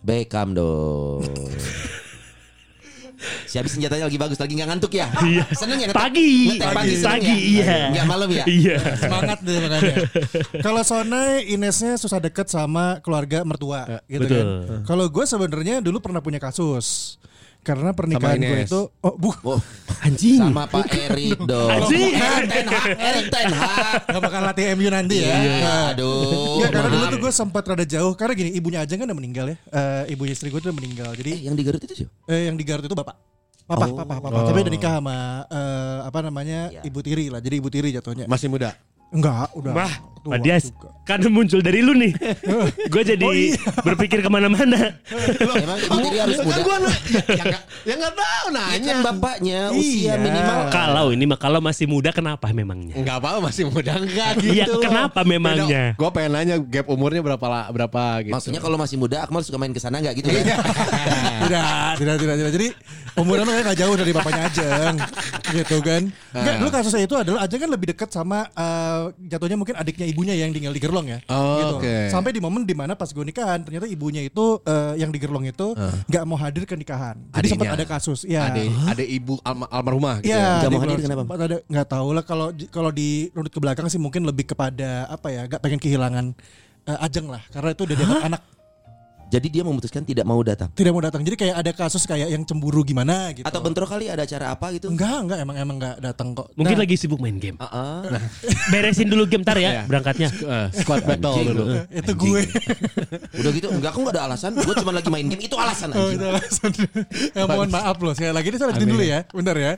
[0.00, 1.24] Beckham dong.
[3.44, 5.06] Si habis senjatanya lagi bagus, lagi nggak ngantuk ya?
[5.24, 5.44] Iya.
[5.56, 5.88] Seneng ya?
[5.94, 6.58] Pagi.
[6.60, 7.36] Pagi, Pagi, ya?
[7.36, 7.76] iya.
[7.92, 8.44] Nggak malam ya?
[8.44, 8.76] Iya.
[8.98, 9.94] Semangat deh makanya.
[10.60, 14.36] Kalau Sonai Inesnya susah deket sama keluarga mertua gitu betul.
[14.36, 14.46] kan.
[14.84, 17.16] Kalau gue sebenarnya dulu pernah punya kasus.
[17.64, 19.60] Karena pernikahan gue itu oh bu Oh,
[20.06, 20.36] Anjing.
[20.38, 21.70] sama Pak Erik dong.
[21.72, 22.12] Anjing.
[22.12, 24.00] Erik Ten Hag, Erik Ten Hag.
[24.04, 25.32] gak bakal latih MU nanti ya.
[25.34, 26.60] Iya, aduh.
[26.60, 29.48] Iya karena dulu tuh gue sempat rada jauh karena gini ibunya aja kan udah meninggal
[29.48, 29.56] ya.
[29.66, 31.08] Eh, ibunya istri gue tuh udah meninggal.
[31.10, 32.06] Eh, Jadi yang di Garut itu sih.
[32.26, 33.16] eh, yang di Garut itu bapak.
[33.64, 33.96] Papa, Oh.
[33.96, 34.38] papa, papa.
[34.44, 35.16] Tapi udah nikah sama
[35.48, 36.80] eh, apa namanya Iya.
[36.84, 37.40] ibu tiri lah.
[37.40, 38.28] Jadi ibu tiri jatuhnya.
[38.28, 38.76] Masih muda.
[39.14, 39.72] Enggak, udah.
[39.72, 40.88] Wah, tua Pak Dias, juga.
[41.04, 42.16] kan muncul dari lu nih.
[42.92, 43.54] gue jadi Oh, iya.
[43.78, 44.96] berpikir ke mana-mana.
[45.06, 46.60] Emang ibu tiri harus Kan muda.
[46.60, 48.88] gua na- ya, ya nggak ya nggak tahu Iya nanya.
[48.88, 49.76] kan bapaknya Iya.
[49.76, 52.96] usia minimal Kalau ini mah kalau masih muda kenapa memangnya?
[52.96, 54.50] Enggak apa masih muda enggak gitu.
[54.50, 55.92] Iya, kenapa memangnya?
[55.94, 58.32] Gua pengen nanya gap umurnya berapa lah, berapa gitu.
[58.32, 60.40] Maksudnya kalau masih muda Akmal suka main ke sana enggak gitu kan?
[61.44, 61.64] tidak,
[62.00, 62.52] tidak, tidak, tidak.
[62.54, 62.68] Jadi
[63.14, 64.94] umurnya kayak gak jauh dari bapaknya Ajeng,
[65.52, 66.02] gitu kan.
[66.32, 68.48] Enggak, dulu kasusnya itu adalah Ajeng kan lebih dekat sama
[69.12, 71.18] jatuhnya mungkin adiknya ibunya yang tinggal di Gerlong ya.
[71.28, 71.74] Oh, gitu.
[71.82, 71.94] oke.
[72.08, 75.44] Sampai di momen di mana pas gue nikahan, ternyata ibunya itu eh, yang di Gerlong
[75.44, 75.76] itu
[76.08, 77.18] nggak mau hadir ke nikahan.
[77.34, 78.24] Jadi sempat ada kasus.
[78.24, 78.48] Ya.
[78.48, 78.62] Ada
[78.94, 80.32] ada ibu alma- almarhumah gitu.
[80.32, 80.50] Iya, ya.
[80.62, 81.22] Nggak mau di hadir kenapa?
[81.26, 85.10] sempat Ada nggak tahu lah kalau kalau di runut ke belakang sih mungkin lebih kepada
[85.10, 86.32] apa ya, gak pengen kehilangan
[86.86, 88.42] eh, Ajeng lah, karena itu udah dianggap anak
[89.34, 90.70] Jadi dia memutuskan tidak mau datang.
[90.70, 91.20] tidak mau datang.
[91.20, 93.42] Jadi kayak ada kasus kayak yang cemburu gimana gitu.
[93.42, 94.86] Atau bentrok kali ada acara apa gitu?
[94.86, 96.54] Enggak, enggak emang emang enggak datang kok.
[96.54, 97.58] Mungkin Nah, lagi sibuk main game.
[97.58, 98.14] Heeh.
[98.70, 99.82] Beresin dulu game ntar ya Iya.
[99.84, 100.28] berangkatnya.
[100.30, 101.48] Eh, squad battle Anjing.
[101.50, 101.64] dulu.
[101.90, 102.40] itu gue.
[103.34, 104.50] Udah gitu enggak aku enggak ada alasan.
[104.54, 106.14] Gue cuma lagi main game itu alasan Oh, anjing.
[106.14, 106.70] itu alasan.
[107.34, 108.14] ya, mohon maaf loh.
[108.14, 109.18] Sekali lagi ini saya lanjutin dulu ya.
[109.26, 109.72] Bentar ya.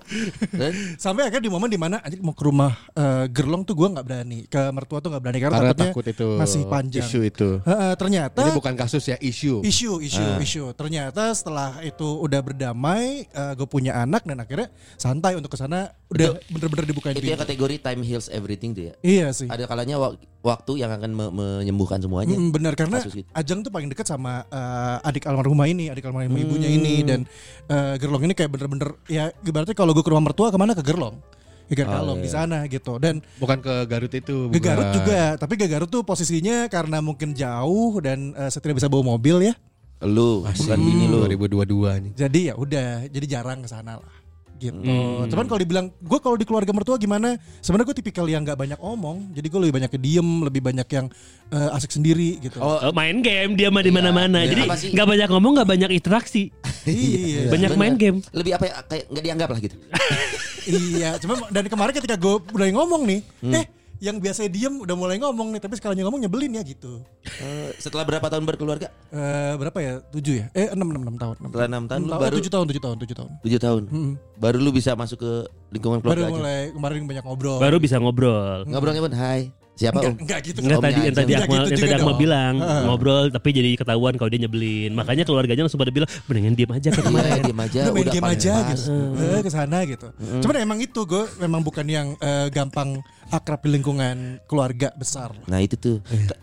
[0.53, 3.88] Dan Sampai akhirnya di momen di mana anjing mau ke rumah eh, Gerlong tuh gue
[3.88, 4.38] nggak berani.
[4.47, 7.07] Ke mertua tuh nggak berani karena, Karena takutnya takut itu masih panjang.
[7.07, 7.49] Isu itu.
[7.62, 9.45] Heeh, ternyata Ini bukan kasus ya isu.
[9.61, 15.48] Isu isu isu ternyata setelah itu udah berdamai gue punya anak dan akhirnya santai untuk
[15.48, 18.94] ke sana udah bener-bener dibukain itu kategori time heals everything tuh ya.
[19.00, 19.46] Iya sih.
[19.46, 22.30] Ada kalanya wak- waktu yang akan me- menyembuhkan semuanya.
[22.32, 23.26] Mm, benar karena gitu.
[23.30, 27.06] Ajeng tuh paling dekat sama eh, adik almarhumah ini, adik almarhumah ibunya ini Hmm.
[27.06, 27.20] dan
[27.66, 30.82] eh, Gerlong ini kayak bener-bener ya ibaratnya kalau gue ke rumah mertua ke mana ke
[30.82, 31.18] Gerlong,
[31.66, 32.37] ke Gerkalong Oh, di iya.
[32.37, 34.46] sana gitu dan Bukan ke Garut itu.
[34.48, 34.96] ke Garut bukan.
[34.96, 39.12] juga, tapi ke Garut tuh posisinya karena mungkin jauh dan eh, saya tidak bisa bawa
[39.12, 39.55] mobil ya,
[39.98, 41.24] Lu, bukan bini lu.
[41.24, 41.64] 2022
[42.00, 42.12] nih.
[42.14, 44.12] jadi ya udah, jadi jarang ke sana lah
[44.59, 44.77] gitu.
[44.77, 45.27] Hmm.
[45.27, 47.35] Cuman kalau dibilang gue kalau di keluarga mertua gimana?
[47.59, 50.88] Sebenarnya gue tipikal yang nggak banyak omong, jadi gue lebih banyak ke diem, lebih banyak
[50.88, 51.07] yang
[51.49, 52.59] eh, asik sendiri gitu.
[52.59, 54.42] Oh, Oh, main game dia mah di mana-mana.
[54.42, 54.51] Iya.
[54.51, 56.49] Jadi nggak banyak ngomong, nggak banyak interaksi.
[56.87, 57.47] iya.
[57.49, 57.81] Banyak bener.
[57.81, 58.19] main game.
[58.31, 59.77] Lebih apa ya kayak nggak dianggap lah gitu.
[60.66, 63.55] iya, cuma dari kemarin ketika gue mulai ngomong nih, Hmm.
[63.55, 63.64] eh
[63.98, 67.00] yang biasa diem udah mulai ngomong nih, tapi sekalinya ngomong nyebelin ya gitu.
[67.40, 68.92] Eh, setelah berapa tahun berkeluarga?
[69.09, 69.92] Eh berapa ya?
[70.12, 70.46] Tujuh ya?
[70.52, 71.35] Eh enam enam enam tahun.
[71.40, 72.20] enam Setelah enam tahun tahun.
[72.20, 73.30] baru tujuh tahun tujuh tahun tujuh tahun.
[73.42, 73.82] tujuh tahun.
[73.88, 74.12] Mm.
[74.37, 75.32] Baru lu bisa masuk ke
[75.72, 76.35] lingkungan Baru keluarga aja.
[76.37, 77.59] mulai kemarin banyak ngobrol.
[77.59, 78.64] Baru bisa ngobrol.
[78.68, 79.48] Ngobrolnya pun, hai.
[79.77, 80.17] Siapa enggak, om?
[80.19, 80.59] enggak gitu.
[80.59, 82.83] Enggak tadi yang tadi Akmal, gitu yang tadi Akmal bilang Heeh.
[82.85, 84.91] ngobrol tapi jadi ketahuan kalau dia nyebelin.
[84.91, 87.41] Makanya keluarganya langsung pada bilang mendingan diam aja kan Iya, kemarin.
[87.45, 87.79] diam aja.
[87.79, 88.69] Udah main udah game aja pas.
[88.73, 88.95] gitu.
[89.15, 90.09] Eh, ke sana gitu.
[90.41, 95.35] Cuman emang itu gue memang bukan yang eh, gampang akrab di lingkungan keluarga besar.
[95.45, 95.97] Nah itu tuh,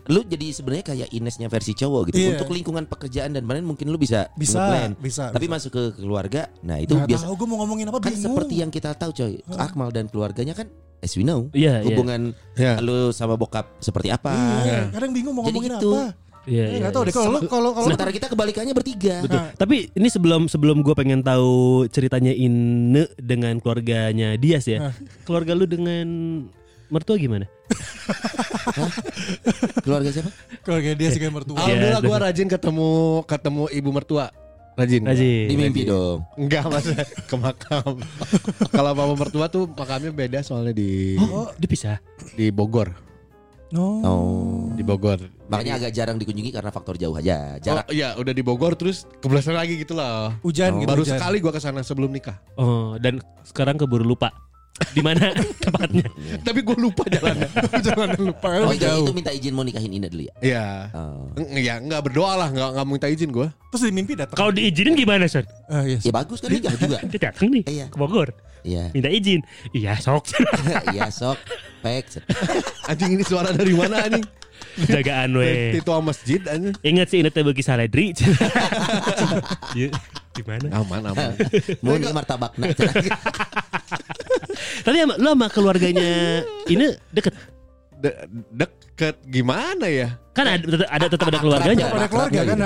[0.06, 2.20] lu jadi sebenarnya kayak Inesnya versi cowok gitu.
[2.20, 2.30] Iya.
[2.36, 4.90] Untuk lingkungan pekerjaan dan lain mungkin lu bisa Bisa, nge-plan.
[4.94, 5.54] bisa, Tapi bisa.
[5.56, 8.24] masuk ke keluarga, nah itu Nggak biasa tahu gue mau ngomongin apa kan bingung.
[8.30, 9.40] seperti yang kita tahu coy.
[9.50, 10.68] Akmal dan keluarganya kan
[11.04, 11.86] as we know Iya, iya.
[11.86, 12.80] hubungan Ya.
[12.80, 14.32] lu sama bokap seperti apa.
[14.64, 15.90] Iya, kadang bingung mau Jadi ngomongin gitu.
[15.92, 16.04] apa.
[16.44, 16.78] Iya, Eh, iya.
[16.78, 19.16] nggak tahu deh kalau kalau kalau Sementara kita kebalikannya bertiga.
[19.20, 19.40] Betul.
[19.54, 21.54] Tapi ini sebelum sebelum gue pengen tahu
[21.88, 24.92] ceritanya Ine dengan keluarganya Dias ya.
[25.24, 26.06] Keluarga lu dengan
[26.88, 27.48] mertua gimana?
[29.80, 30.30] Keluarga siapa?
[30.60, 31.56] keluarga dia sih kayak mertua.
[31.58, 32.90] Iya, Alhamdulillah gue rajin ketemu
[33.24, 34.26] ketemu ibu mertua.
[34.74, 35.02] Rajin.
[35.02, 35.46] Rajin.
[35.46, 36.26] Di mimpi dong.
[36.34, 36.86] Enggak mas
[37.30, 38.02] ke makam.
[38.68, 42.02] Kalau mama mertua tuh makamnya beda soalnya di Oh, Dipisah.
[42.34, 42.90] di Bogor.
[43.70, 43.86] no.
[44.02, 44.70] Oh.
[44.70, 45.18] Di Bogor.
[45.44, 47.58] Makanya agak jarang dikunjungi karena faktor jauh aja.
[47.58, 47.86] Jarak.
[47.86, 50.30] Oh, iya udah di Bogor terus kebelasan lagi gitu loh.
[50.42, 50.80] Hujan Oh.
[50.80, 50.90] gitu.
[50.90, 51.18] Baru hujan.
[51.18, 52.38] sekali gua ke sana sebelum nikah.
[52.54, 54.30] Oh, dan sekarang keburu lupa.
[54.90, 55.30] Di mana
[55.62, 56.06] tempatnya.
[56.42, 57.46] Tapi gue lupa jalannya.
[57.86, 59.06] Jangan lupa Oh jadi jauh.
[59.06, 60.34] itu minta izin mau nikahin Ina dulu ya?
[60.42, 60.66] Iya.
[60.90, 61.30] Oh.
[61.54, 63.46] Ya nggak berdoa lah, nggak nggak minta izin gue.
[63.70, 64.34] Terus di mimpi datang.
[64.34, 65.46] Kalau diizinin gimana, Son?
[65.66, 65.98] Ah, iya.
[65.98, 66.98] Ya bagus kan nikah juga.
[67.10, 67.86] Dia datang nih Iya.
[67.86, 68.34] ke Bogor.
[68.62, 68.90] Iya.
[68.90, 69.40] Minta izin.
[69.70, 70.24] Iya, sok.
[70.90, 71.38] Iya sok.
[71.78, 72.24] Pek.
[72.86, 74.24] Anjing ini suara dari mana anjing?
[74.80, 75.76] Jagaan we.
[75.76, 76.72] Itu masjid anjing.
[76.80, 78.10] Ingat sih ini teh bagi saledri.
[79.76, 79.92] Iya,
[80.34, 80.66] Di mana?
[80.80, 81.30] Aman aman.
[81.78, 82.72] Mau nih martabakna.
[84.82, 86.10] Tapi sama- lu sama keluarganya
[86.72, 87.34] ini deket.
[87.94, 88.20] De-
[88.52, 90.18] deket gimana ya?
[90.34, 91.86] Kan ada tetap ada tetap ada keluarganya.
[91.88, 92.58] Pada keluarga kan.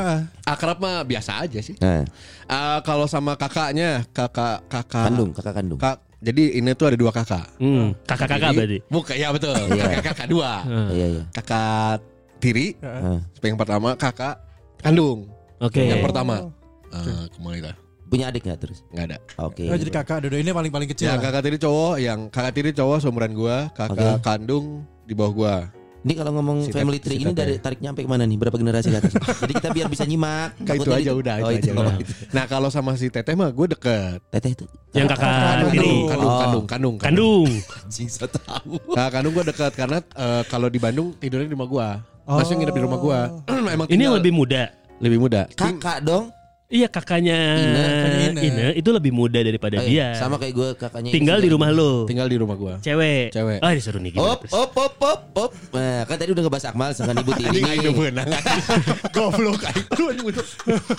[0.42, 1.76] Akrab mah biasa aja sih.
[1.78, 2.02] Nah,
[2.48, 5.76] Ah, kalau sama kakaknya, kakak kakak kandung, kakak kandung.
[5.76, 7.44] Kak, jadi ini tuh ada dua kakak.
[7.60, 8.78] Hmm, kakak-kakak Jadi- berarti.
[8.88, 9.52] Bukan, ya betul.
[9.68, 9.84] Iya.
[9.84, 10.50] Kakak kakak dua.
[10.64, 10.88] Hmm.
[10.90, 11.22] Iya iya.
[11.30, 11.98] Kakak
[12.40, 13.20] tiri, Ah.
[13.44, 14.34] yang pertama kakak
[14.80, 15.28] kandung.
[15.60, 15.84] Oke.
[15.84, 16.48] Yang pertama.
[16.88, 17.76] Ah, kembali lah.
[18.08, 18.80] Punya adik nggak terus?
[18.88, 19.18] Nggak ada.
[19.44, 19.68] Oke.
[19.68, 21.12] Oh, jadi kakak dua ini paling paling kecil.
[21.12, 21.28] Ya, lah.
[21.28, 25.54] kakak tiri cowok, yang kakak tiri cowok seumuran gua, kakak kandung di bawah gua.
[25.98, 28.38] Ini kalau ngomong Si family tree si ini dari tarik nyampe ke mana nih?
[28.38, 29.12] Berapa generasi ke atas?
[29.44, 30.54] Jadi kita biar bisa nyimak.
[30.62, 31.68] Kayak itu aja udah, Oh, itu itu.
[31.68, 31.70] aja.
[31.74, 31.96] Oh, udah.
[32.30, 34.22] Nah, kalau sama si Teteh mah gue deket.
[34.30, 34.64] Teteh itu.
[34.94, 35.92] Yang kakak Kandung, tiri.
[36.06, 36.38] kandung, Oh.
[36.38, 37.48] kandung, kandung, Kandung.
[37.82, 38.74] Anjing tahu.
[38.94, 41.88] Nah, kandung gue dekat karena eh, kalau di Bandung tidurnya di rumah gua.
[42.24, 43.18] Masih nginep di rumah gua.
[43.74, 44.70] Emang Ini lebih muda.
[45.02, 45.50] lebih muda.
[45.50, 46.30] Kakak dong.
[46.68, 47.40] Iya kakaknya.
[47.64, 48.40] Kakaknya Ine.
[48.44, 50.12] Ine itu lebih muda daripada Oh, dia.
[50.12, 50.20] iya.
[50.20, 51.08] Sama kayak gue kakaknya.
[51.16, 52.04] Tinggal di rumah lo.
[52.04, 52.76] Tinggal di rumah gua.
[52.84, 53.32] Cewek.
[53.32, 53.64] Cewek.
[53.64, 54.52] Ah disuruh nih Op, terus?
[54.52, 55.52] op, op, op, op.
[55.72, 57.64] Nah, kan tadi udah ngebahas Akmal sama Ibu Tiri.
[57.72, 58.28] Aing benang.
[59.16, 59.64] Goblok.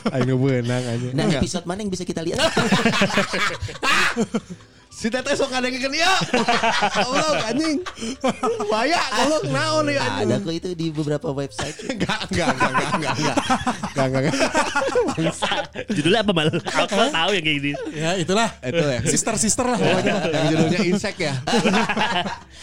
[0.09, 1.07] Aing benang aja.
[1.13, 2.41] Nah, episode mana yang bisa kita lihat?
[4.89, 6.11] Si Teteh sok ada yang ya.
[6.97, 7.77] Goblok anjing.
[8.67, 11.77] Bahaya goblok naon ya Ada kok itu di beberapa website.
[11.93, 13.35] Enggak, enggak, enggak, enggak, enggak, enggak.
[13.95, 14.33] Enggak, enggak.
[15.93, 16.53] Judulnya apa malah?
[16.57, 17.71] Aku tahu yang kayak gini.
[17.93, 18.49] Ya itulah.
[18.59, 18.99] Itu ya.
[19.05, 20.13] Sister sister lah pokoknya.
[20.25, 21.33] Yang judulnya insek ya.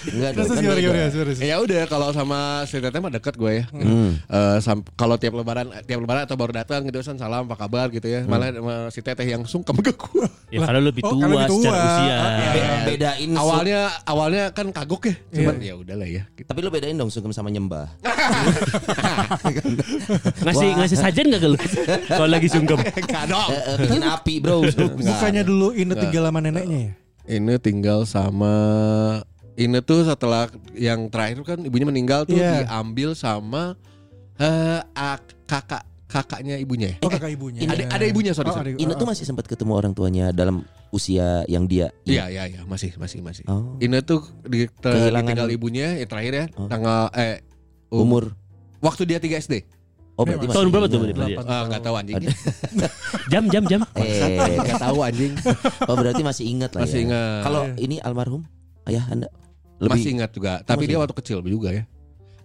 [0.07, 1.39] Enggak Terus gimana gimana terus.
[1.41, 3.65] Ya udah kalau sama si Teteh mah deket gue ya.
[3.73, 4.19] Hmm.
[4.21, 8.05] Eh, sam- kalau tiap lebaran tiap lebaran atau baru datang gitu salam apa kabar gitu
[8.05, 8.27] ya.
[8.27, 10.27] Malah sama si Teteh yang sungkem ke gue.
[10.53, 11.87] Ya kalau lebih Oh, tua kalau lebih secara tua.
[11.97, 12.16] usia.
[12.17, 15.15] Be- bedain su- awalnya awalnya kan kagok ya.
[15.33, 16.23] Cuman ya udahlah ya.
[16.33, 16.47] Gitu.
[16.47, 17.87] Tapi lu bedain dong sungkem sama nyembah.
[20.43, 20.77] Ngasih Wah.
[20.79, 21.59] ngasih sajian gak ke lu?
[22.07, 22.79] Kalau lagi sungkem.
[23.27, 23.51] Dong.
[23.51, 24.57] Eh, eh, bikin api, Bro.
[24.97, 26.93] Bukannya dulu Ine tinggal sama neneknya ya?
[27.27, 28.55] Ini tinggal sama
[29.57, 32.69] ini tuh setelah yang terakhir kan ibunya meninggal tuh Iya.
[32.69, 33.75] diambil sama
[34.37, 36.97] eh ak- kakak kakaknya ibunya ya.
[37.03, 37.65] Oh kakak ibunya.
[37.65, 38.53] Ada ada ibunya sorry.
[38.53, 38.77] Oh, sorry.
[38.79, 41.91] Ina tuh masih sempat ketemu orang tuanya dalam usia yang dia.
[42.03, 43.45] Iya iya iya masih masih masih.
[43.47, 43.75] Oh.
[43.77, 46.67] Ini tuh di, ter- Kehilangan- ditinggal ibunya ya terakhir ya Oh.
[46.67, 47.43] tanggal eh
[47.89, 48.33] um- Umur.
[48.79, 49.55] waktu dia 3 SD.
[50.15, 50.57] Oh berarti masih.
[50.57, 51.21] Tahun berapa tuh berarti?
[51.29, 51.39] dia?
[51.45, 52.17] Ah enggak tahu anjing.
[53.33, 53.81] Jam jam jam.
[53.95, 55.33] Eh, Enggak tahu anjing.
[55.91, 57.05] oh berarti masih ingat lah Masih ya.
[57.05, 57.41] ingat.
[57.43, 58.43] Kalau ini almarhum
[58.87, 59.29] ayah anda
[59.77, 61.03] lebih Masih ingat juga, tapi masih dia ingat?
[61.05, 61.85] waktu kecil juga ya.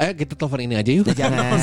[0.01, 1.05] Eh kita telepon ini aja yuk.
[1.13, 1.53] jangan.
[1.53, 1.61] Nggak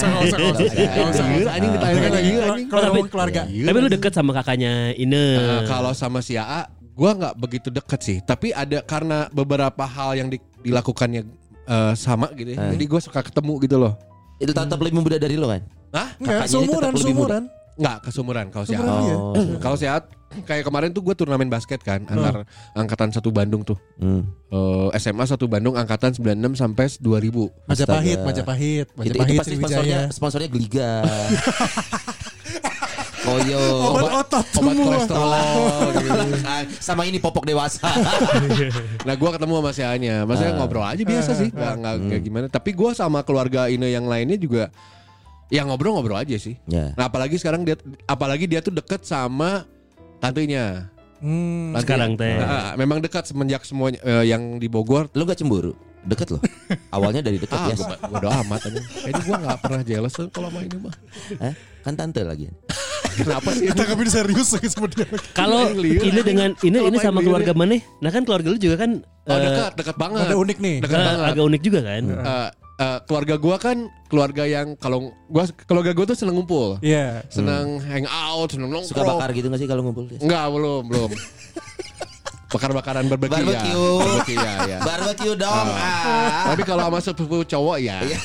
[1.10, 1.26] usah.
[1.26, 2.68] Iya, anjing ditanya lagi Kalau- anjing.
[2.70, 3.42] Kalau keluarga.
[3.50, 3.64] Iya.
[3.66, 5.24] Tapi lu deket sama kakaknya Ine.
[5.36, 8.18] Eh, kalau sama si AA, gue nggak begitu deket sih.
[8.22, 11.26] Tapi ada karena beberapa hal yang di- dilakukannya
[11.66, 12.54] eh, sama gitu.
[12.54, 12.62] ya.
[12.62, 12.78] Eh.
[12.78, 13.98] Jadi gue suka ketemu gitu loh.
[14.38, 15.66] Itu tetap lebih muda dari lo kan?
[15.90, 16.14] Hah?
[16.16, 17.10] Enggak, Kakaknya ini tetap seumuran, lebih muda.
[17.10, 17.42] seumuran.
[17.78, 18.64] Nggak kesumuran kalau.
[19.34, 19.34] Oh.
[19.58, 19.98] Kalau AA
[20.38, 23.80] kayak kemarin tuh gue turnamen basket kan antar angkatan satu Bandung tuh.
[23.96, 24.28] Hmm.
[24.48, 27.48] Eh, SMA satu Bandung angkatan 96 sampai 2000.
[27.64, 28.26] Majapahit, Astaga.
[28.26, 30.90] Majapahit, Itu, itu Majapahit, pasti sponsornya sponsornya Gliga.
[33.18, 33.60] Koyo.
[33.90, 34.84] Obat otot Obat semua.
[34.86, 35.30] kolesterol
[35.92, 36.20] gitu.
[36.86, 37.84] Sama ini popok dewasa.
[39.06, 40.58] Nah gue ketemu sama si A-nya Maksudnya Ah.
[40.58, 44.36] ngobrol aja biasa sih Nggak, nggak, nggak gimana Tapi gue sama keluarga Ine yang lainnya
[44.36, 44.68] juga
[45.48, 46.92] Ya ngobrol-ngobrol aja sih ya.
[46.92, 49.64] Nah apalagi sekarang dia Apalagi dia tuh deket sama
[50.18, 51.74] Tantenya Hmm.
[51.74, 52.38] Sekarang teh.
[52.38, 55.74] Nah, Memang dekat semenjak semuanya eh, Yang di Bogor Lu gak cemburu?
[56.06, 56.38] Deket loh.
[56.94, 57.74] Awalnya dari deket Ah ya.
[57.74, 58.78] gue bodo amat aja.
[58.78, 60.94] Kayaknya gue gak pernah jealous Kalau sama ini mah
[61.42, 61.54] Hah?
[61.82, 62.46] Kan tante lagi.
[63.18, 65.10] Kenapa sih Kita kami serius lagi sama dia.
[65.34, 67.82] Kalau Main ini dengan ini ini main sama keluarga mana?
[67.98, 70.76] Nah kan keluarga lu juga kan Oh eh, dekat Dekat banget Ada unik nih.
[70.86, 72.02] Dekat eh, banget agak unik juga kan.
[72.06, 72.48] Eh,
[72.78, 77.26] eh, Keluarga gue kan Keluarga yang Kalau gua Keluarga gue tuh seneng ngumpul Iya.
[77.28, 80.06] Seneng hang out Seneng nongkrong Suka bakar gitu gak sih kalau ngumpul?
[80.08, 81.10] Enggak belum belum.
[82.48, 83.44] Bakar-bakaran barbecue, ya.
[83.44, 83.92] Barbecue.
[84.00, 84.78] Barbecue ya, ya.
[84.88, 85.66] Barbecue dong.
[85.68, 86.48] Ah.
[86.48, 88.00] Tapi kalau sama sepupu cowok ya.
[88.00, 88.18] Iya.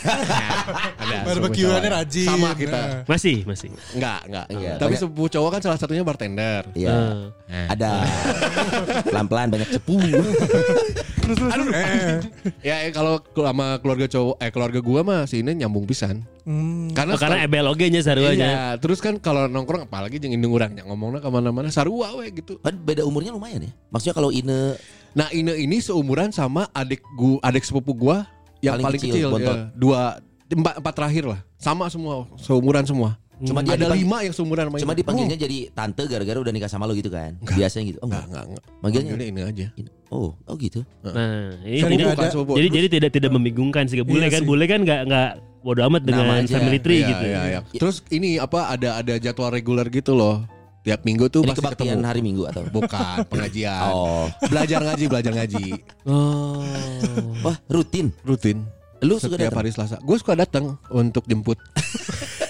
[1.03, 1.17] ada.
[1.27, 1.83] Cowok.
[1.91, 2.27] rajin.
[2.31, 2.79] Sama kita.
[2.79, 2.99] Nah.
[3.03, 3.69] Masih, masih.
[3.91, 4.45] Enggak, enggak.
[4.47, 4.75] Enggak.
[4.79, 6.63] Tapi Banyak- sepupu cowok kan salah satunya bartender.
[6.71, 6.95] Iya.
[7.51, 7.67] Eh.
[7.67, 7.91] Ada.
[9.11, 9.99] Pelan-pelan banyak cepu.
[11.23, 11.67] Terus terus.
[11.71, 12.15] Eh.
[12.63, 16.23] Ya eh, kalau sama keluarga cowok eh keluarga gua mah si ini nyambung pisan.
[16.43, 16.91] Hmm.
[16.91, 18.35] Karena Oh, karena EBLOG nya sarua.
[18.35, 22.27] Iya, terus kan kalau nongkrong apalagi jeung indung urang nya ngomongnya ke mana-mana sarua we
[22.35, 22.59] gitu.
[22.59, 23.71] Kan beda umurnya lumayan ya.
[23.87, 24.77] Maksudnya kalau Ine
[25.11, 28.25] Nah Ine ini seumuran sama adik gua, adik sepupu gua
[28.59, 29.53] yang Paling paling, kecil, kecil, bontot.
[29.53, 29.65] ya.
[29.75, 29.99] dua
[30.49, 33.17] empat, empat terakhir lah, sama semua, seumuran semua.
[33.43, 36.87] Cuma dia ada lima yang seumuran sama cuma dipanggilnya jadi tante gara-gara udah nikah sama
[36.87, 37.35] lo gitu kan.
[37.43, 37.99] Biasanya gitu.
[37.99, 38.25] Oh Enggak, enggak.
[38.25, 38.63] enggak, enggak.
[38.79, 39.65] Manggilnya Manggilnya Ine aja.
[39.75, 39.89] Ine.
[40.09, 40.79] Oh, oh gitu.
[41.03, 41.13] Nah,
[41.61, 42.51] ini nggak Bukan ada- sepupu.
[42.55, 43.99] jadi, jadi tidak tidak membingungkan sih.
[43.99, 44.47] Bule Iya kan, sih.
[44.47, 45.29] bule kan nggak nggak
[45.61, 46.53] bodo amat dengan Nama aja.
[46.55, 47.25] family tree Iya, gitu.
[47.25, 47.59] iya, iya.
[47.69, 50.45] Terus ini apa ada ada jadwal reguler gitu loh.
[50.83, 52.05] Tiap minggu tuh Ini pasti kebaktian ketemu.
[52.05, 52.63] hari Minggu atau?
[52.67, 53.87] Bukan pengajian.
[53.89, 54.27] Oh.
[54.45, 55.65] Belajar ngaji, belajar ngaji.
[56.03, 56.59] Oh.
[57.39, 58.11] Wah, rutin.
[58.21, 58.67] Rutin.
[58.99, 59.59] Lu suka Setiap datang?
[59.59, 59.95] hari Selasa.
[59.99, 61.55] Gue suka datang untuk jemput.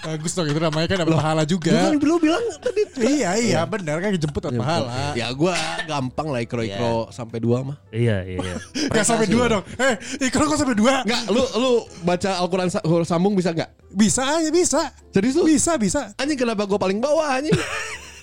[0.00, 1.70] Bagus dong itu namanya kan dapat pahala juga.
[1.70, 2.82] Lu kan belum bilang tadi.
[2.94, 5.14] Iya iya benar kan dijemput dapat pahala.
[5.18, 5.54] Ya gue
[5.86, 7.76] gampang lah ikro-ikro sampai dua mah.
[7.94, 8.56] Iya, iya, iya.
[8.94, 9.62] Gak sampai dua dong.
[9.78, 9.94] Eh
[10.26, 11.02] ikro kok sampai dua?
[11.02, 11.70] Enggak, lu lu
[12.02, 12.68] baca Al-Quran
[13.06, 13.70] sambung bisa nggak?
[13.94, 14.82] Bisa aja bisa.
[15.14, 15.46] Serius lu?
[15.46, 16.10] Bisa bisa.
[16.18, 17.54] Anjing kenapa gue paling bawah anjing?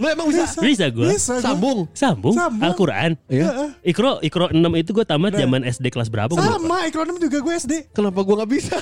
[0.02, 0.58] lu emang bisa?
[0.58, 1.14] Bisa gue.
[1.14, 1.38] Bisa.
[1.38, 1.46] gua.
[1.46, 1.80] Sambung.
[1.94, 2.66] Sambung, Sambung.
[2.66, 3.14] Al-Quran.
[3.30, 3.78] Iya.
[3.86, 6.34] Ikro Ikro 6 itu gue tamat zaman SD kelas berapa.
[6.34, 7.94] Sama ikro enam juga gue SD.
[7.94, 8.76] Kenapa gue nggak bisa?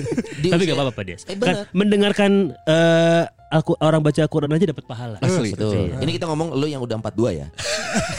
[0.52, 1.22] Tapi gak apa-apa Des.
[1.30, 3.22] Eh, Kan mendengarkan eh,
[3.54, 5.16] Alku- orang baca Al-Quran aja dapat pahala.
[5.22, 5.54] Asli.
[5.54, 5.94] Betul.
[5.94, 7.46] Ini kita ngomong lu yang udah 42 ya.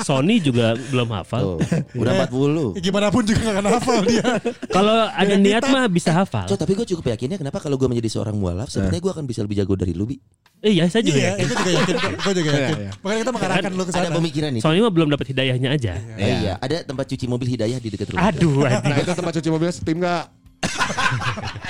[0.00, 1.60] Sony juga belum hafal.
[1.60, 2.00] Tuh.
[2.00, 2.76] Udah 40.
[2.76, 4.24] Ya, gimana pun juga gak akan hafal dia.
[4.76, 6.48] Kalau ada niat mah bisa hafal.
[6.48, 9.40] So, tapi gue cukup yakinnya kenapa kalau gue menjadi seorang mualaf, sepertinya gue akan bisa
[9.40, 10.16] lebih jago dari lu, Bi.
[10.60, 11.44] Eh, Iya, saya juga Iya, yakin.
[11.44, 11.94] itu juga yakin.
[12.16, 12.76] Gue juga yakin.
[13.04, 14.16] Makanya kita mengarahkan lu ke Ada sana.
[14.16, 14.64] pemikiran itu.
[14.64, 15.92] Sony mah belum dapat hidayahnya aja.
[16.16, 18.32] Iya, ada tempat cuci mobil hidayah di dekat rumah.
[18.32, 18.80] Aduh, aduh.
[18.82, 20.24] Nah itu tempat cuci mobil steam nggak?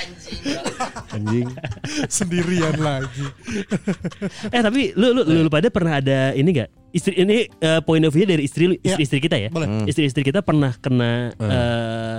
[1.15, 1.47] Anjing.
[2.07, 3.25] Sendirian lagi.
[4.51, 6.69] Eh tapi lu lu, lu, lu pada pernah ada ini gak?
[6.91, 9.49] Istri ini eh, point of view dari istri Ya, istri, istri kita ya.
[9.51, 9.87] boleh.
[9.87, 12.17] Istri-istri kita pernah kena eh,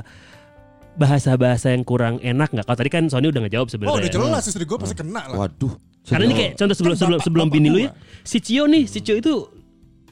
[0.96, 2.64] bahasa-bahasa yang kurang enak nggak?
[2.64, 4.00] Kalau tadi kan Sony udah ngejawab Oh sebenarnya.
[4.00, 5.36] udah jelas istri gue pasti kena lah.
[5.44, 5.76] Waduh.
[6.06, 7.90] Karena ini kayak contoh sebelum Kan sebelum sebelum bini lu ya.
[8.22, 9.32] Si Cio nih, si Cio itu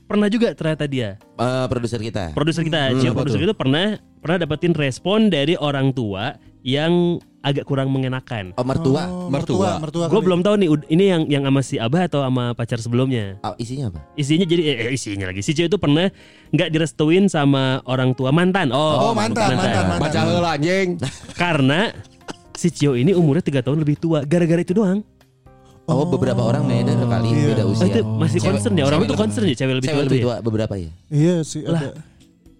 [0.05, 1.17] pernah juga ternyata dia.
[1.39, 2.35] Eh, produser kita.
[2.37, 6.93] Produser kita, Cio apa produser kita pernah pernah dapetin respon dari orang tua yang
[7.39, 8.57] agak kurang mengenakan.
[8.57, 9.05] Oh, mertua.
[9.05, 9.77] Oh, mertua.
[9.77, 10.09] mertua.
[10.09, 10.27] Gue kali.
[10.27, 13.37] belum tahu nih ini yang yang sama si Abah atau sama pacar sebelumnya.
[13.39, 14.01] Ah, isinya apa?
[14.15, 15.45] Isinya jadi eh, eh, isinya lagi.
[15.45, 16.09] Si Cio itu pernah
[16.51, 18.73] nggak direstuin sama orang tua mantan.
[18.73, 20.01] Oh, Oh, mantan, mantan, mantan.
[20.01, 20.89] Baca heula anjing.
[21.37, 21.93] Karena
[22.51, 24.25] si Cio ini umurnya tiga tahun lebih tua.
[24.25, 25.05] Gara-gara itu doang.
[25.85, 27.53] Oh, beberapa orang beda kali iya.
[27.53, 27.93] beda Oh, usia.
[27.93, 28.89] itu masih Cewek- concern ya.
[28.89, 30.25] Orang cewek itu lebih- concern ya cewek lebih Cewek tua lebih itu ya.
[30.25, 30.91] tua beberapa ya?
[31.13, 31.89] Iya sih Lah, ada.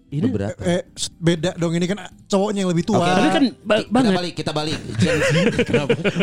[0.05, 0.61] Ini Beberapa.
[0.61, 0.85] Eh
[1.17, 1.97] beda dong ini kan
[2.29, 3.01] cowoknya yang lebih tua.
[3.01, 4.13] Oke, tapi kan ba- kita banget.
[4.13, 4.77] balik, kita balik.
[4.95, 5.23] Jen-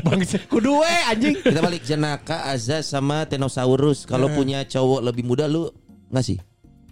[0.06, 1.34] Bang kudu we anjing.
[1.36, 4.06] kita balik Jenaka, Azaz sama Tenosaurus.
[4.06, 5.66] Kalau punya cowok lebih muda lu
[6.08, 6.38] ngasih?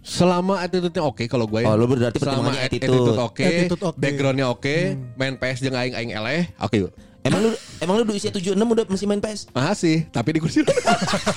[0.01, 1.69] Selama attitude-nya oke kalau gue ya.
[1.69, 3.19] Oh, lu berarti Selama pertimbangannya attitude, attitude.
[3.21, 3.97] oke, Attitude oke.
[4.01, 4.75] backgroundnya oke,
[5.13, 6.91] main PS jeung aing aing eleh, oke yuk.
[7.21, 9.45] Emang lu emang lu di usia 76 udah masih main PS?
[9.53, 10.65] Masih, tapi di kursi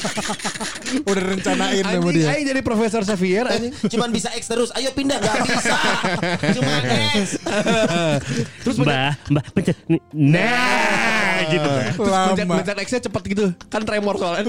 [1.10, 2.32] Udah rencanain sama dia.
[2.32, 3.72] aing jadi Profesor Xavier anjing.
[3.92, 4.72] Cuman bisa X terus.
[4.72, 5.76] Ayo pindah gak bisa.
[6.56, 6.72] Cuma
[7.20, 7.36] X.
[8.64, 9.76] Terus Mbah, mbah pencet.
[10.16, 11.13] Nah,
[11.46, 11.70] gitu.
[11.96, 12.54] Mencet Lama.
[12.56, 13.44] mencet X-nya cepet gitu.
[13.66, 14.42] Kan tremor soalnya.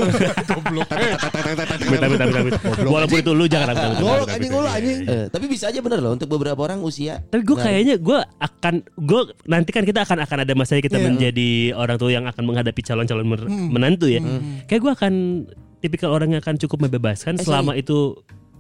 [0.45, 0.87] Goblok.
[0.87, 2.61] Bentar, bentar, bentar, bentar.
[2.83, 3.89] Walaupun itu lu jangan lakukan.
[3.97, 4.99] Golok anjing golok anjing.
[5.05, 7.21] Eh, tapi bisa aja bener loh untuk beberapa orang usia.
[7.25, 11.05] Tapi gue kayaknya gue akan gue nanti kan kita akan akan ada masanya kita Iya.
[11.05, 13.69] menjadi orang tua yang akan menghadapi calon-calon Hmm.
[13.69, 14.21] menantu ya.
[14.65, 15.13] Kayak gue akan
[15.79, 18.17] tipikal orang yang akan cukup membebaskan Eh, selama itu.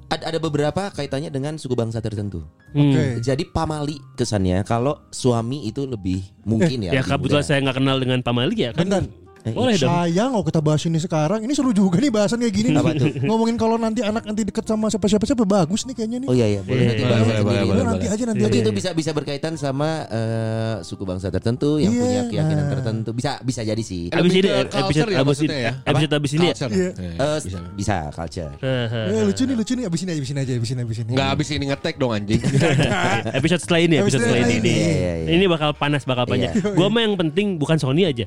[0.09, 2.45] Ada, ada beberapa kaitannya dengan suku bangsa tertentu.
[2.71, 2.93] Hmm.
[2.93, 3.03] Oke.
[3.25, 6.91] Jadi pamali kesannya kalau suami itu lebih mungkin ya.
[6.93, 7.49] Ya lebih kebetulan muda.
[7.49, 8.85] saya nggak kenal dengan Pamali ya kan.
[8.85, 9.24] Bentar.
[9.45, 9.85] Eh, Boleh dong.
[9.87, 11.39] Sayang kalau kita bahas ini sekarang.
[11.39, 12.69] Ini seru juga nih bahasan kayak gini.
[12.71, 12.81] nih.
[12.81, 13.13] Apa tuh?
[13.21, 16.27] Ngomongin kalau nanti anak nanti deket sama siapa-siapa siapa bagus nih kayaknya nih.
[16.27, 17.45] Oh iya iya boleh Iya, nanti iya, bahas boleh, sendiri.
[17.45, 18.63] boleh, Udah, boleh, nanti aja nanti Jadi aja.
[18.63, 22.71] itu bisa bisa berkaitan sama eh, suku bangsa tertentu yang Iya, punya keyakinan nah.
[22.73, 23.09] tertentu.
[23.13, 24.09] Bisa bisa jadi sih.
[24.09, 25.71] Abis ini episode culture ya abis ini ya?
[25.85, 26.55] episode abis ini ya.
[26.57, 26.89] Iya.
[26.89, 27.59] Eh, Eh, bisa.
[27.77, 28.53] bisa culture.
[28.57, 31.05] Eh, lucu nih lucu nih abisin aja abisin aja abisin abisin.
[31.07, 32.41] Enggak habis ini ngetek dong anjing.
[33.37, 34.55] episode setelah ini episode Episode setelah ini.
[34.55, 34.65] ini.
[34.65, 34.75] nih.
[34.75, 35.29] Iya, iya, iya.
[35.37, 36.49] Ini bakal panas bakal banyak.
[36.51, 36.73] Iya.
[36.73, 38.25] Gua mah yang penting bukan Sony aja.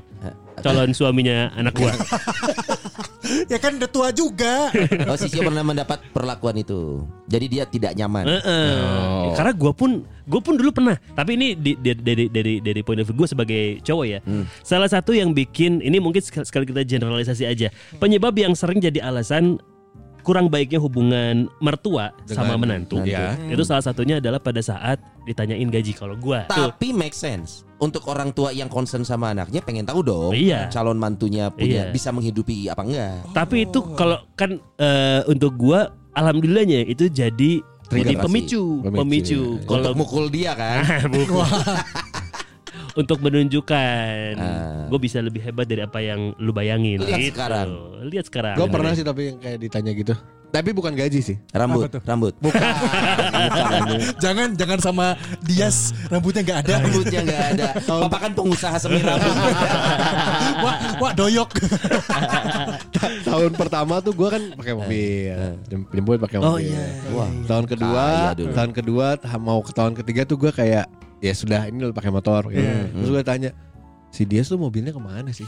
[0.61, 1.91] Calon suaminya anak gua.
[3.51, 4.73] ya kan udah tua juga.
[5.05, 7.05] Oh Sisio pernah mendapat perlakuan itu.
[7.29, 8.25] Jadi dia tidak nyaman.
[8.25, 8.71] Heeh.
[8.79, 9.33] Oh.
[9.35, 10.95] Karena gue pun gue pun dulu pernah.
[11.13, 14.19] Tapi ini di- di- dari dari dari point of view gue sebagai cowok ya.
[14.61, 17.67] Salah satu yang bikin ini mungkin sekali kita generalisasi aja.
[17.97, 19.59] Penyebab yang sering jadi alasan
[20.21, 23.01] kurang baiknya hubungan mertua sama Dengan- menantu.
[23.03, 23.35] Ya.
[23.47, 26.45] Itu salah satunya adalah pada saat ditanyain gaji kalau gua.
[26.47, 26.69] Tuh.
[26.69, 30.67] Tapi make sense untuk orang tua yang concern sama anaknya pengen tahu dong Iya.
[30.67, 31.93] calon mantunya punya Iya.
[31.93, 33.31] bisa menghidupi apa enggak.
[33.31, 38.21] Tapi itu kalau kan eh, untuk gua alhamdulillahnya itu jadi jadi kasih.
[38.21, 39.41] pemicu, Pemicu, pemicu.
[39.57, 39.65] iya.
[39.65, 40.85] Kalau mukul dia kan.
[42.99, 43.01] Bukan.
[43.01, 44.85] untuk menunjukkan Ah.
[44.85, 47.31] gue bisa lebih hebat dari apa yang lu bayangin Lihat gitu.
[47.33, 47.69] sekarang.
[48.05, 50.13] lihat sekarang Gue pernah sih tapi yang kayak ditanya gitu.
[50.49, 51.37] Tapi bukan gaji sih.
[51.51, 52.01] Rambut, Apa tuh?
[52.03, 52.33] rambut.
[54.23, 55.13] jangan jangan sama
[55.45, 56.73] Dias rambutnya nggak ada.
[56.81, 57.67] Rambutnya nggak ada.
[57.85, 59.29] Papa kan pengusaha semi rambut.
[60.65, 61.49] wah, wah doyok.
[63.29, 65.37] Tahun pertama tuh gue kan pakai mobil,
[65.69, 66.73] Jem- jemput pakai Oh, mobil.
[66.73, 66.85] iya.
[67.13, 67.29] Wah.
[67.45, 70.89] Tahun kedua, tahun kedua mau ke tahun ketiga tuh gue kayak
[71.19, 72.47] ya sudah ini lo pakai motor.
[72.49, 72.87] ya.
[72.89, 73.49] Terus gue tanya
[74.09, 75.45] si dia tuh mobilnya ke mana sih?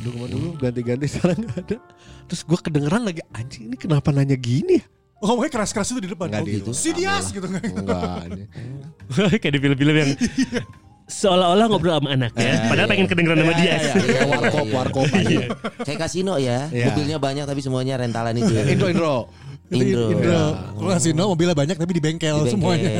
[0.00, 1.76] Dulu ke mana dulu ganti-ganti sekarang nggak ada.
[2.24, 4.78] Terus gue kedengeran lagi anjing ini kenapa nanya gini?
[4.78, 4.86] ya?"
[5.18, 6.28] Oh, ngomongnya keras-keras itu di depan.
[6.28, 6.68] Nggak Oh, di gitu.
[6.68, 6.76] luar.
[6.76, 7.62] Si Dias gitu kan.
[7.62, 8.20] Enggak.
[8.28, 8.44] ini.
[9.40, 10.10] Kayak di film-film yang
[11.04, 13.76] seolah-olah ngobrol sama anaknya, padahal pengen kedengeran sama dia.
[13.76, 13.92] Iya,
[14.24, 15.40] warkop, warkop aja.
[15.80, 16.68] Kayak kasino ya.
[16.68, 16.88] Iya.
[16.88, 18.52] Mobilnya banyak tapi semuanya rentalan itu.
[19.74, 20.04] Indro, Indro.
[20.08, 20.38] Indro.
[20.38, 20.42] Indro.
[20.74, 22.52] Kalau kasino mobilnya banyak tapi di bengkel, Di bengkel.
[22.52, 22.90] semuanya.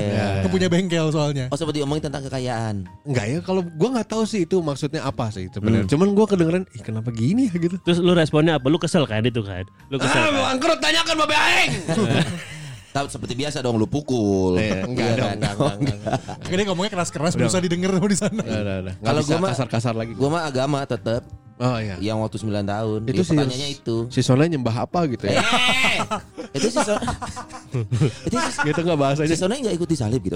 [0.41, 1.45] Yang punya bengkel soalnya.
[1.49, 2.75] Oh sempat diomongin tentang kekayaan.
[3.03, 5.87] Enggak ya kalau gue nggak tahu sih itu maksudnya apa sih sebenarnya.
[5.87, 7.77] Cuman gue kedengeran, ih kenapa gini ya gitu.
[7.79, 8.66] Terus lu responnya apa?
[8.66, 9.62] Lu kesel kan itu kan?
[9.89, 10.16] Lu kesel.
[10.16, 10.55] Ah, kan?
[10.55, 11.72] bangkrut tanyakan Babe Aing.
[12.91, 14.55] Tahu seperti biasa dong lu pukul.
[14.55, 15.37] Iya, enggak dong, kan?
[15.37, 16.18] enggak, enggak, enggak.
[16.47, 18.43] Akhirnya ngomongnya keras-keras berusaha didengar di sana.
[19.03, 20.12] Kalau bisa gua mah- kasar-kasar lagi.
[20.14, 21.94] Gua mah agama tetap Oh iya.
[22.02, 23.00] yang waktu 9 tahun.
[23.07, 23.96] Itu sih pertanyaannya itu.
[24.11, 25.38] Si Sona nyembah apa gitu ya?
[25.38, 26.98] Eh, itu sih so-
[28.26, 29.30] itu sih gitu nggak bahasanya.
[29.30, 30.34] si Sona nggak ikut disalib gitu.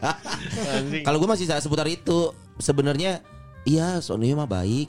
[1.06, 3.20] Kalau gue masih seputar itu sebenarnya
[3.62, 4.88] iya Sony mah baik,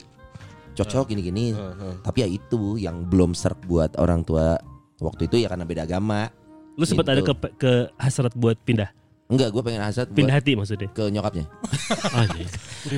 [0.74, 1.52] cocok gini-gini.
[2.00, 4.56] Tapi ya itu yang belum serk buat orang tua
[4.98, 6.32] waktu itu ya karena beda agama.
[6.72, 7.36] Lu sempat ada Gitu.
[7.36, 8.88] ke, ke hasrat buat pindah?
[9.26, 10.88] Enggak, gue pengen hasad buat Pindah hati maksudnya?
[10.90, 11.48] ke nyokapnya.
[12.20, 12.48] Anjing.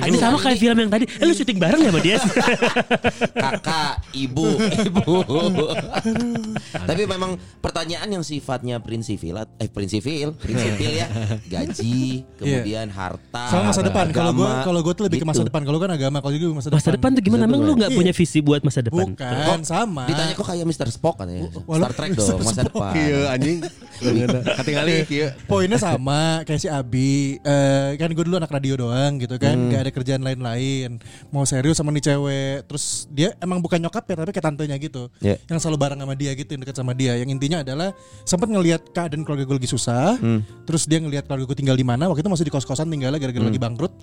[0.03, 1.05] Ini sama kayak film yang tadi.
[1.07, 2.17] Eh lu syuting bareng ya sama dia?
[3.45, 5.15] Kakak, ibu, ibu.
[6.75, 11.07] Tapi memang pertanyaan yang sifatnya prinsipil, eh prinsipil, prinsipil ya,
[11.53, 14.11] gaji, kemudian harta, Sama masa depan.
[14.11, 15.47] Kalau gue kalau gue tuh lebih ke masa gitu.
[15.47, 15.61] depan.
[15.63, 16.79] Kalau kan agama, kalau juga masa depan.
[16.83, 17.43] Masa depan tuh gimana?
[17.45, 17.97] Emang lu gak Iya.
[17.97, 19.13] punya visi buat masa depan?
[19.15, 20.03] Bukan sama.
[20.09, 20.89] Ditanya kok kayak Mr.
[20.91, 21.47] Spock kan ya?
[21.47, 22.91] Star Trek dong, masa depan.
[22.91, 23.57] Iya anjing.
[24.59, 25.27] Ketinggalan iya.
[25.47, 27.39] Poinnya sama kayak si Abi.
[27.39, 30.99] Eh, Kan gue dulu anak radio doang gitu kan Gak ada kerjaan lain-lain.
[31.29, 32.67] Mau serius sama nih cewek.
[32.67, 35.07] Terus dia emang bukan nyokap ya Tapi kayak tantenya gitu.
[35.23, 35.39] Iya.
[35.47, 37.13] Yang selalu bareng sama dia gitu Yang deket sama dia.
[37.15, 37.89] Yang intinya adalah
[38.23, 40.17] sempat ngelihat keadaan keluarga gue lagi susah.
[40.65, 42.09] Terus dia ngelihat keluarga gue tinggal di mana.
[42.11, 43.93] Waktu itu masih di kos-kosan tinggalnya Gara-gara lagi bangkrut.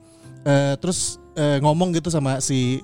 [0.42, 2.82] Eh, Terus eh, ngomong gitu sama si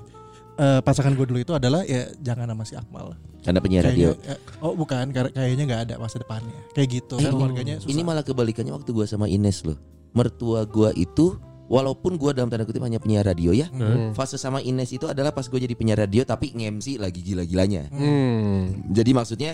[0.58, 3.14] eh, pasangan gue dulu itu adalah ya jangan sama si Akmal
[3.46, 4.12] Karena penyiar radio.
[4.26, 6.58] Eh, oh bukan, kayaknya nggak ada masa depannya.
[6.74, 7.94] Kayak gitu kan keluarganya susah.
[7.94, 9.78] Ini malah kebalikannya waktu gua sama Ines loh.
[10.12, 11.38] Mertua gua itu
[11.70, 13.70] walaupun gua dalam tanda kutip hanya penyiar radio ya,
[14.12, 17.88] fase sama Ines itu adalah pas gue jadi penyiar radio tapi nge-MC lagi gila-gilanya.
[17.94, 18.90] Hmm.
[18.90, 19.52] Jadi maksudnya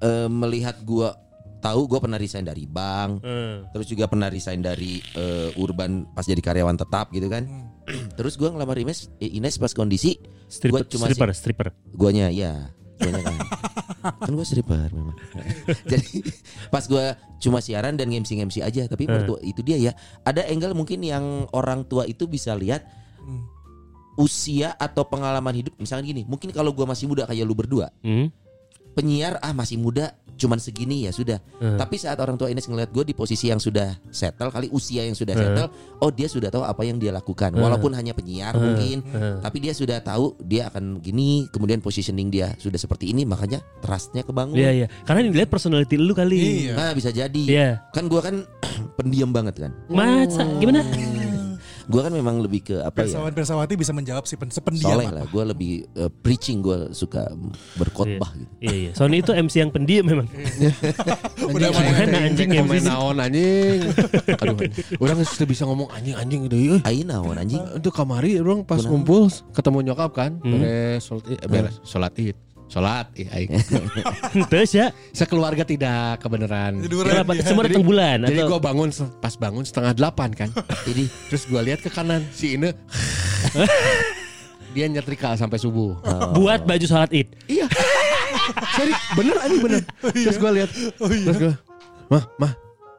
[0.00, 1.23] eh, melihat gua
[1.64, 3.64] tahu gua pernah resign dari bank, Hmm.
[3.72, 7.48] terus juga pernah resign dari eh, Urban pas jadi karyawan tetap gitu kan.
[8.18, 11.68] terus gua ngelamar Ines, eh, Ines pas kondisi Stripper, gua cuma stripper, stripper.
[11.90, 13.36] guanya ya guanya kan
[14.22, 15.16] kan gue stripper memang
[15.90, 16.22] jadi
[16.70, 17.04] pas gue
[17.40, 19.92] cuma siaran dan ngemsi ngemsi aja tapi mertua itu dia ya
[20.22, 22.86] ada angle mungkin yang orang tua itu bisa lihat
[24.14, 28.30] usia atau pengalaman hidup misalnya gini mungkin kalau gue masih muda kayak lu berdua Hmm.
[28.94, 31.78] Penyiar ah masih muda cuman segini ya sudah Hmm.
[31.78, 35.14] tapi saat orang tua Ines ngeliat gue di posisi yang sudah settle kali usia yang
[35.14, 39.38] sudah settle oh dia sudah tahu apa yang dia lakukan walaupun hanya penyiar mungkin Hmm.
[39.38, 44.20] tapi dia sudah tahu dia akan gini kemudian positioning dia sudah seperti ini makanya trustnya
[44.20, 44.86] kebangun Iya iya.
[45.02, 46.66] Karena yang dilihat personality lu kali.
[46.66, 46.72] Iya.
[46.74, 47.68] nah bisa jadi Iya.
[47.90, 48.42] kan gua kan
[48.98, 50.82] pendiam banget kan Masa gimana?
[51.86, 55.06] Gua kan memang lebih ke apa ya Persawan Persawati bisa menjawab si pen- sependiam soleh
[55.06, 55.16] apa.
[55.20, 57.28] lah gua lebih eh, preaching gua suka
[57.74, 58.90] berkhotbah gitu Iya iya.
[58.92, 60.26] Sony itu MC yang pendiam memang.
[61.54, 63.80] Udah Anjing, mana anjing yang main naon anjing.
[64.40, 64.56] Aduh,
[64.98, 66.56] orang sudah bisa ngomong anjing anjing gitu.
[66.56, 66.80] Euy.
[66.82, 71.76] Ayo naon anjing Untuk kamari orang pas ngumpul ketemu nyokap kan, beres sholat eh, beres
[71.82, 72.36] sholat id.
[72.64, 73.50] Sholat, iya aing.
[74.50, 74.86] Terus ya.
[75.12, 76.80] Sekeluarga tidak kebenaran.
[76.80, 77.44] Tiduran dia.
[77.44, 78.88] Semua datang bulan Jadi atau gue bangun
[79.20, 80.48] pas bangun setengah delapan kan.
[80.88, 82.72] jadi Terus gue lihat ke kanan si Ine.
[84.74, 85.94] dia nyetrika sampai subuh.
[86.34, 87.30] buat baju sholat id.
[87.46, 87.70] Iya.
[88.74, 89.82] Sorry, bener anjing bener.
[90.10, 91.54] Terus gue lihat, terus gue,
[92.10, 92.52] mah, mah,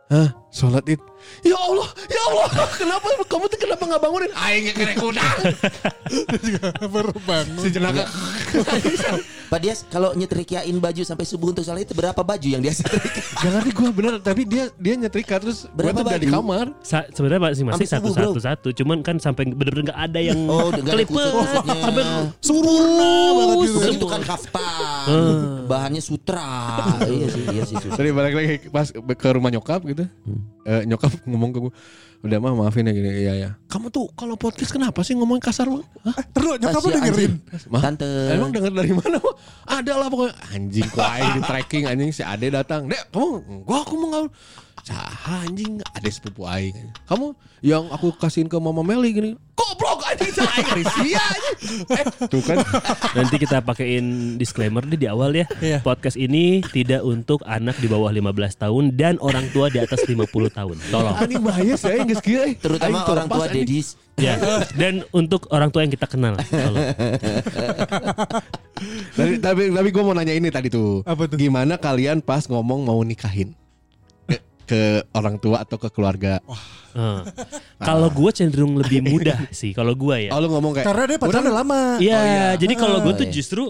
[0.08, 1.02] Hah, sholat id.
[1.42, 2.48] Ya Allah, ya Allah,
[2.80, 4.32] kenapa kamu tuh kenapa nggak bangunin?
[4.34, 5.24] Aing kena kuda.
[6.94, 7.62] Baru bangun.
[7.62, 8.06] Si jenaka.
[9.46, 13.22] Pak Dias kalau nyetrikiain baju sampai subuh untuk sholat itu berapa baju yang dia setrika
[13.38, 16.42] Gak ngerti gue bener, tapi dia dia nyetrika terus Berapa udah di baju?
[16.42, 16.66] kamar.
[16.82, 18.26] Sa sebenarnya masih masih Sampai satu subuh, bro.
[18.26, 18.68] satu satu.
[18.74, 21.30] Cuman kan sampai bener-bener nggak ada yang oh kelipet.
[21.54, 22.04] Sampai
[22.42, 23.78] Sempurna banget gitu.
[23.78, 25.14] Bukan itu kan kaftan
[25.66, 26.46] bahannya sutra
[27.06, 27.78] iya sih iya sih.
[27.78, 30.06] Tadi balik lagi pas ke rumah nyokap gitu.
[30.64, 31.74] eh, nyokap ngomong ke gue
[32.26, 35.70] udah mah maafin ya gini iya ya kamu tuh kalau podcast kenapa sih ngomong kasar
[35.70, 36.18] mah Hah?
[36.34, 37.34] Terus nyokap lu dengerin.
[37.70, 37.82] Mah?
[37.82, 38.10] Tante.
[38.34, 39.36] Emang denger dari mana mah?
[39.66, 42.86] Ada lah pokoknya anjing ku aing di tracking anjing si Ade datang.
[42.86, 44.28] Dek, kamu enggak aku mau ngaul.
[44.86, 46.78] Cah anjing Ade sepupu aing.
[47.10, 47.34] Kamu
[47.66, 49.32] yang aku kasihin ke Mama Meli gini.
[49.58, 49.95] Goblok anjing
[51.86, 52.58] Eh, tuh kan.
[53.16, 55.46] Nanti kita pakein disclaimer deh di awal ya.
[55.60, 55.80] Iya.
[55.82, 60.26] Podcast ini tidak untuk anak di bawah 15 tahun dan orang tua di atas 50
[60.52, 60.78] tahun.
[60.90, 61.16] Tolong.
[61.16, 62.56] Anjing bahaya saya kieu eh.
[62.58, 63.98] Terutama Aing orang tua dedis.
[64.16, 64.40] Ya.
[64.80, 66.40] Dan untuk orang tua yang kita kenal.
[66.40, 66.86] Tolong.
[69.16, 71.00] Tapi tapi, tapi gue mau nanya ini tadi tuh.
[71.08, 71.40] Apa tuh?
[71.40, 73.56] Gimana kalian pas ngomong mau nikahin?
[74.66, 76.42] Ke, orang tua atau ke keluarga?
[76.96, 77.22] Eh.
[77.88, 79.72] Kalau gue cenderung lebih mudah sih.
[79.76, 80.32] Kalau gue ya.
[80.34, 81.82] Oh lu ngomong kayak Karena dia pacaran udah lama.
[82.02, 82.56] Iya.
[82.58, 83.36] Jadi kalau gue tuh iya.
[83.36, 83.64] justru.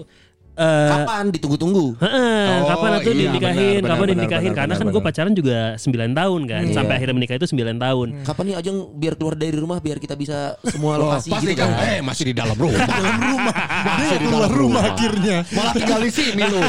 [0.56, 1.86] Eh, Kapan ditunggu-tunggu?
[1.98, 5.02] Heeh, Oh, kapan tuh iya, dinikahin, benar, kapan benar, dinikahin benar, karena benar, kan gue
[5.04, 6.74] pacaran juga 9 tahun kan, Iya.
[6.74, 8.06] sampai akhirnya menikah itu 9 tahun.
[8.22, 11.60] Kapan nih Ajeng biar keluar dari rumah biar kita bisa semua Oh, lokasi pasti gitu
[11.60, 11.86] kan kan.
[11.86, 12.80] eh masih di dalam rumah.
[12.80, 13.54] dalam rumah.
[13.98, 15.36] Dia keluar rumah akhirnya.
[15.48, 16.60] Malah tinggal di sini lu.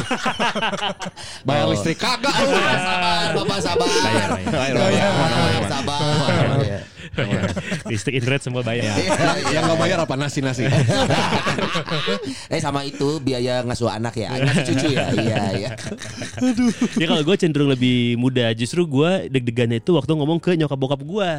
[1.48, 2.48] Bayar listrik kagak lu.
[2.50, 2.60] Oh.
[2.78, 3.88] Sabar, Bapak sabar.
[3.88, 4.52] Bayar, bayar.
[4.52, 5.12] Bayar, Bayar.
[5.16, 5.64] bayar.
[5.66, 6.97] Sabar.
[7.18, 7.42] Iya.
[7.90, 8.94] Listrik internet semua bayar.
[9.54, 10.64] Yang nggak bayar apa nasi nasi?
[12.54, 15.06] Eh sama itu biaya ngasuh anak ya, ngasuh cucu ya.
[15.18, 15.70] Iya, iya.
[16.96, 21.02] ya kalau gue cenderung lebih muda, justru gue deg-degannya itu waktu ngomong ke nyokap bokap
[21.02, 21.30] gue.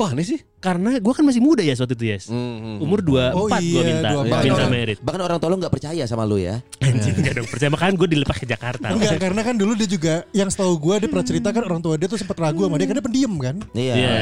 [0.00, 0.40] Kok aneh sih?
[0.64, 2.32] Karena gue kan masih muda ya waktu itu yes.
[2.80, 4.32] Umur 24 Oh gue iya, minta 24.
[4.32, 4.98] minta orang, merit.
[5.04, 6.64] bahkan orang tua lo nggak percaya sama lo ya.
[6.80, 8.96] Anjing gak dong percaya makanya gue dilepas ke Jakarta.
[8.96, 12.00] Enggak, karena kan dulu dia juga yang setahu gue dia pernah cerita kan orang tua
[12.00, 13.56] dia tuh sempat ragu sama dia karena dia pendiam kan.
[13.76, 13.94] Iya.
[14.00, 14.16] Iya.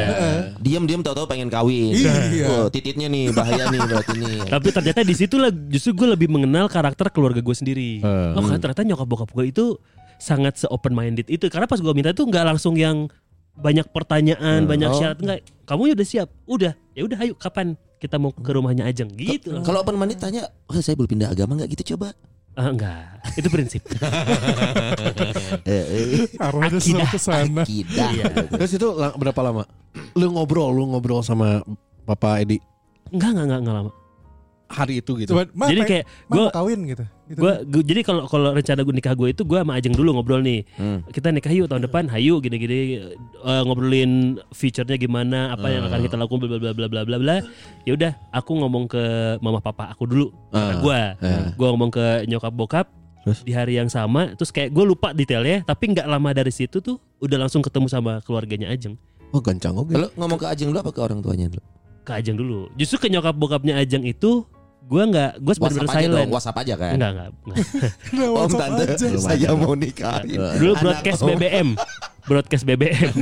[0.59, 1.95] Diam-diam tahu-tahu pengen kawin.
[1.95, 2.47] Iya.
[2.51, 4.39] Oh, tititnya nih bahaya nih berarti nih.
[4.59, 8.03] Tapi ternyata di situ lah justru gue lebih mengenal karakter keluarga gue sendiri.
[8.03, 8.35] Eh.
[8.35, 9.79] Oh kan ternyata nyokap bokap gue itu
[10.18, 13.07] sangat se open minded itu karena pas gue minta tuh nggak langsung yang
[13.59, 14.97] banyak pertanyaan, banyak Oh.
[14.97, 15.39] syarat enggak.
[15.65, 16.29] Kamu udah siap?
[16.45, 16.73] Udah.
[16.95, 19.51] Ya udah ayo kapan kita mau ke rumahnya Ajeng gitu.
[19.63, 22.15] Kalau open minded tanya, oh, saya boleh pindah agama nggak gitu coba?
[22.55, 23.23] Ah, enggak.
[23.35, 23.83] Itu prinsip.
[25.69, 27.63] Eh, eh, Arwahnya selalu ke sana.
[27.67, 28.25] Iya.
[28.49, 29.63] Terus itu berapa lama?
[30.15, 31.61] Lu ngobrol, lu ngobrol sama
[32.05, 32.57] Bapak Edi
[33.09, 33.91] Enggak, enggak, enggak, enggak lama.
[34.69, 35.33] hari itu gitu.
[35.33, 37.05] Coba, Ma, Jadi kayak gue mau kawin gitu.
[37.29, 37.45] Gitu.
[37.45, 40.41] Gua, gua- jadi kalau kalau rencana gue nikah gue itu gue sama Ajeng dulu ngobrol
[40.41, 40.64] nih.
[40.81, 41.05] Hmm.
[41.12, 46.16] Kita nikah yuk tahun depan, hayu gini-gini eh, ngobrolin feature-nya gimana, apa yang akan kita
[46.16, 47.37] lakukan bla bla bla bla bla bla.
[47.85, 49.03] Ya udah, aku ngomong ke
[49.39, 50.33] mama papa aku dulu.
[50.51, 51.01] Ah, gue,
[51.53, 52.87] gue ngomong ke nyokap bokap.
[53.29, 53.45] Terus?
[53.45, 56.97] Di hari yang sama, terus kayak gue lupa detailnya, tapi nggak lama dari situ tuh
[57.20, 58.97] udah langsung ketemu sama keluarganya Ajeng.
[59.37, 59.93] Oh gancang oke.
[59.93, 61.61] Kalau ngomong ke Ajeng dulu apa ke orang tuanya dulu?
[62.09, 62.72] Ke Ajeng dulu.
[62.81, 64.49] Justru ke nyokap bokapnya Ajeng itu
[64.89, 66.30] gue nggak, gue benar-benar aja dong, silent.
[66.32, 66.93] WhatsApp aja kan.
[66.97, 67.57] Enggak, enggak, enggak.
[68.16, 69.07] Nah, Om WhatsApp tante, aja.
[69.20, 70.39] saya mau nikahin.
[70.57, 71.20] Dulu broadcast.
[71.22, 71.68] BBM.
[72.24, 73.14] Broadcast BBM.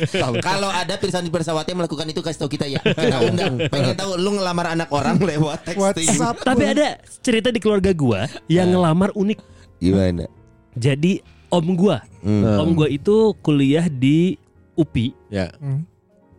[0.48, 2.80] Kalau ada Pirsan Persawati yang melakukan itu kasih tahu kita ya.
[3.00, 3.56] Kita undang.
[3.68, 6.12] Pengen tahu lu ngelamar anak orang lewat texting.
[6.12, 6.44] WhatsApp.
[6.44, 6.86] Tapi ada
[7.20, 9.38] cerita di keluarga gua yang ngelamar unik.
[9.80, 10.28] Gimana?
[10.76, 12.60] Jadi om gua, Hmm.
[12.60, 14.36] om gua itu kuliah di
[14.74, 15.12] UPI.
[15.28, 15.52] Ya.
[15.56, 15.84] Hmm.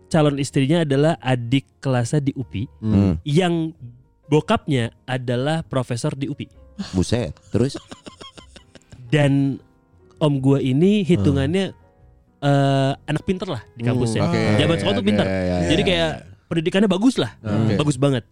[0.05, 3.17] Calon istrinya adalah adik kelasnya di UPI Hmm.
[3.21, 3.73] yang
[4.27, 6.47] bokapnya adalah profesor di UPI.
[6.91, 7.31] Buset.
[7.49, 7.79] Terus
[9.05, 9.61] Dan
[10.17, 11.71] om gua ini hitungannya
[12.41, 14.21] eh, anak pinter lah di kampusnya.
[14.21, 14.41] Hmm, oke.
[14.57, 15.25] Zaman sekolah tuh Oke, pinter.
[15.25, 15.87] ya, ya, Jadi ya.
[15.87, 16.11] kayak
[16.45, 17.31] pendidikannya bagus lah.
[17.39, 17.73] Oke.
[17.75, 18.23] Bagus banget.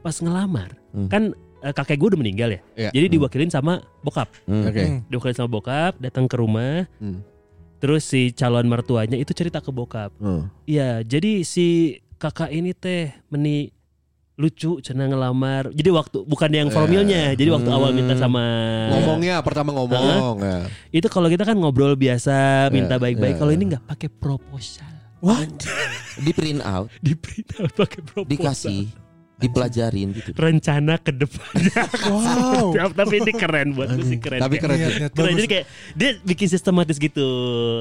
[0.00, 1.06] Pas ngelamar, Hmm.
[1.06, 1.22] kan
[1.58, 2.60] eh, kakek gue udah meninggal ya.
[2.74, 2.90] Iya.
[2.92, 4.28] Jadi diwakilin sama bokap.
[4.44, 4.66] Hmm.
[4.66, 4.82] Oke.
[4.82, 4.98] Hmm.
[5.06, 7.22] diwakilin sama bokap datang ke rumah Hmm.
[7.78, 10.46] terus si calon mertuanya itu cerita ke bokap Hmm.
[10.64, 13.74] iya jadi si kakak ini teh meni
[14.42, 15.70] lucu cina ngelamar.
[15.70, 18.42] Jadi waktu bukan yang formalnya jadi waktu awal minta sama
[18.90, 20.66] Ngomongnya pertama ngomong ya.
[20.90, 22.34] itu kalau kita kan ngobrol biasa
[22.68, 23.34] minta Iya, baik-baik.
[23.34, 23.38] iya.
[23.38, 24.90] kalau ini nggak pakai proposal.
[26.18, 28.26] Di print out, di print out pakai proposal.
[28.28, 28.90] Dikasih,
[29.38, 30.30] dipelajarin gitu.
[30.34, 31.82] rencana ke depannya.
[32.10, 32.74] Wow.
[32.92, 34.78] tapi ini keren buat gue sih keren Tapi Kayak- keren.
[34.98, 35.38] Niat Keren, bagus.
[35.38, 37.28] jadi kayak dia bikin sistematis gitu.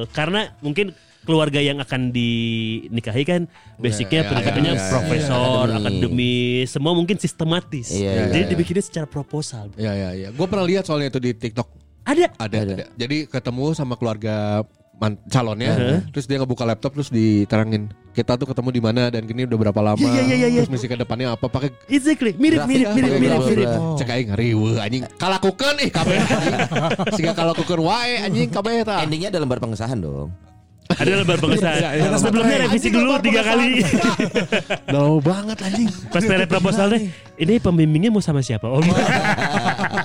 [0.10, 3.42] Karena mungkin keluarga yang akan dinikahi kan
[3.78, 4.90] basicnya ya, pendidikannya ya, ya, ya.
[4.90, 5.80] profesor Akademi.
[5.80, 8.50] akademis semua mungkin sistematis Iya, iya, jadi iya.
[8.50, 10.28] dibikinnya secara proposal Ya ya ya.
[10.30, 11.68] Gue pernah lihat soalnya itu di TikTok.
[12.02, 12.74] ada Ada, Ada.
[12.76, 12.86] ada.
[12.96, 14.66] Jadi ketemu sama keluarga
[14.98, 16.00] man- calonnya, Uh-huh.
[16.10, 19.82] terus dia ngebuka laptop terus diterangin kita tuh ketemu di mana dan gini udah berapa
[19.82, 20.62] lama, Iya, iya, iya, iya.
[20.62, 23.96] terus misi ke depannya apa pakai exactly mirip mirip mirip pakai mirip mirip Oh.
[23.96, 26.54] cek aing riweuh anjing kalakukeun ih kabeh anjing.
[27.18, 29.02] Siga kalakukeun wae anjing kabeh eta.
[29.02, 30.30] Endingnya ada lembar pengesahan dong.
[30.98, 32.18] Ada lebar pengesahan iya.
[32.18, 33.70] sebelumnya revisi Anjing, dulu tiga kali
[34.90, 35.90] Jauh banget anjing.
[36.12, 37.04] pas proposal deh
[37.38, 38.84] ini pembimbingnya mau sama siapa om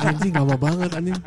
[0.06, 1.18] anjing lama banget anjing.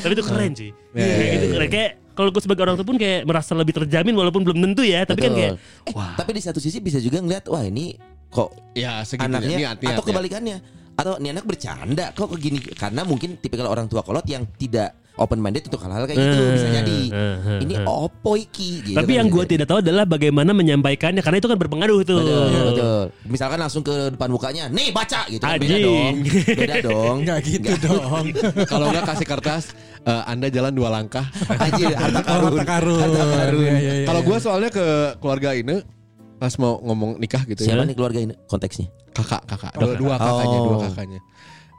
[0.00, 1.54] tapi itu keren sih Iya, Kayak iya, gitu iya.
[1.58, 4.86] keren kayak kalau gue sebagai orang tua pun kayak merasa lebih terjamin walaupun belum tentu
[4.86, 5.02] ya.
[5.02, 5.40] Tapi kan Betul.
[5.42, 5.52] kayak
[5.90, 7.98] Eh, tapi di satu sisi bisa juga ngeliat wah ini
[8.30, 10.08] kok Ya anaknya niat, niat, atau niat.
[10.14, 10.56] kebalikannya
[10.94, 15.38] atau ini anak bercanda kok begini karena mungkin tipikal orang tua kolot yang tidak open
[15.38, 17.86] minded untuk hal-hal kayak gitu Eh, bisa jadi eh, eh, ini eh.
[17.86, 21.54] opo iki gitu tapi kan, yang gue tidak tahu adalah bagaimana menyampaikannya karena itu kan
[21.54, 22.18] berpengaruh tuh.
[22.18, 23.02] Betul, betul.
[23.24, 25.38] Misalkan langsung ke depan mukanya, nih baca gitu.
[25.38, 25.54] kan.
[25.56, 26.14] Beda dong.
[26.50, 27.16] Beda dong.
[27.22, 28.24] Enggak gitu dong.
[28.70, 29.64] Kalau nggak kasih kertas,
[30.02, 31.26] eh, Anda jalan dua langkah.
[31.48, 32.98] Anjir, harta Oh, karun.
[32.98, 33.62] harta karun.
[33.62, 34.06] Iya, iya, iya.
[34.06, 34.86] Kalau gue soalnya ke
[35.18, 35.78] keluarga ini
[36.34, 37.88] pas mau ngomong nikah gitu Siapa ya.
[37.88, 38.90] nih keluarga ini konteksnya?
[39.14, 39.70] Kakak, kakak.
[39.78, 40.66] Dua, dua kakaknya, Oh.
[40.66, 41.20] dua kakaknya.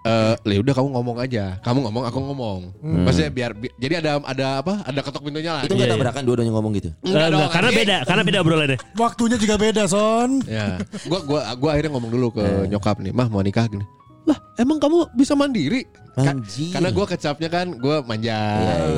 [0.06, 1.58] Eh, ya udah kamu ngomong aja.
[1.66, 2.60] Kamu ngomong, aku ngomong.
[2.80, 4.86] Maksudnya biar, bi- jadi ada ada apa?
[4.86, 5.62] Ada ketok pintunya lah.
[5.66, 5.98] Itu nggak iya.
[5.98, 6.90] tabrakan dua-duanya ngomong gitu.
[7.02, 7.82] Eh, enggak, karena anjing.
[7.82, 8.78] beda, karena beda obrolannya.
[8.94, 10.46] Waktunya juga beda, Son.
[10.46, 10.78] Ya,
[11.10, 13.86] gua gua gua akhirnya ngomong dulu ke nyokap nih, mah mau nikah gini.
[14.30, 15.86] Lah, emang kamu bisa mandiri?
[16.16, 16.72] Ka- Anjir.
[16.72, 18.38] karena gua kecapnya kan, gua manja,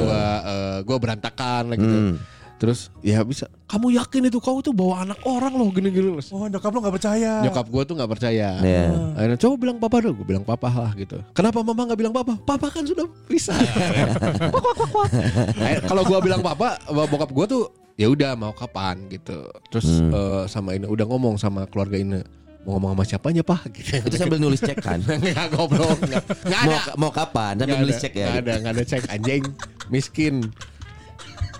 [0.03, 1.97] gua eh, gua berantakan lah gitu.
[2.03, 2.15] Hmm.
[2.57, 3.45] Terus ya bisa.
[3.69, 6.17] Kamu yakin itu kamu tuh bawa anak orang loh gini-gini.
[6.33, 7.45] Oh, nyokap lo gak percaya.
[7.45, 8.49] Nyokap gua tuh nggak percaya.
[8.57, 8.85] Iya.
[9.13, 11.21] Akhirnya coba bilang papa dong, gue bilang papa lah gitu.
[11.37, 12.33] Kenapa mama nggak bilang papa?
[12.41, 13.53] Papa kan sudah bisa.
[15.89, 19.45] Kalau gua bilang papa, bokap gua tuh ya udah mau kapan gitu.
[19.69, 20.13] Terus Hmm.
[20.13, 22.21] eh, sama ini udah ngomong sama keluarga ini
[22.65, 24.01] mau ngomong sama siapanya pak gitu.
[24.01, 24.99] Itu sambil nulis cek kan.
[25.23, 26.91] Nggak goblok, nggak nggak mau, ada.
[26.97, 27.53] mau kapan?
[27.57, 28.25] Sambil nulis ada, cek ya.
[28.27, 29.43] Nggak ada, nggak ada cek anjing,
[29.87, 30.35] miskin.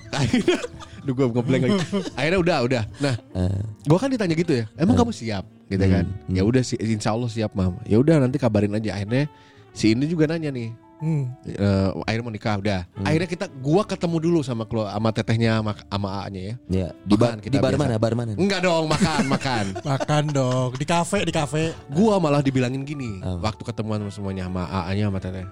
[0.08, 0.58] Akhirnya,
[1.08, 1.80] Duh gue ngeblank lagi.
[2.20, 2.84] Akhirnya udah, udah.
[3.00, 4.66] Nah, Eh, gua kan ditanya gitu ya.
[4.76, 5.48] Emang kamu siap?
[5.66, 6.04] Gitu kan?
[6.04, 6.36] Hmm.
[6.36, 7.80] Ya udah, si- insya Allah siap mam.
[7.84, 8.92] Ya udah nanti kabarin aja.
[8.94, 9.32] Akhirnya
[9.72, 10.76] si ini juga nanya nih.
[10.98, 11.30] Hmm.
[11.46, 12.82] eh, akhirnya mau nikah udah.
[13.00, 16.56] Akhirnya kita gua ketemu dulu sama kelu- sama tetehnya sama, sama A-nya ya.
[16.68, 16.88] ya.
[17.00, 17.84] Di bar, kita di bar biasa.
[17.86, 17.96] mana?
[17.96, 18.32] Bar mana?
[18.34, 19.66] Enggak dong, makan, makan.
[19.94, 20.70] Makan dong.
[20.74, 21.70] Di kafe, di kafe.
[21.88, 23.48] Gua malah dibilangin gini, Apa?
[23.48, 25.46] waktu ketemuan semuanya sama A-nya sama teteh.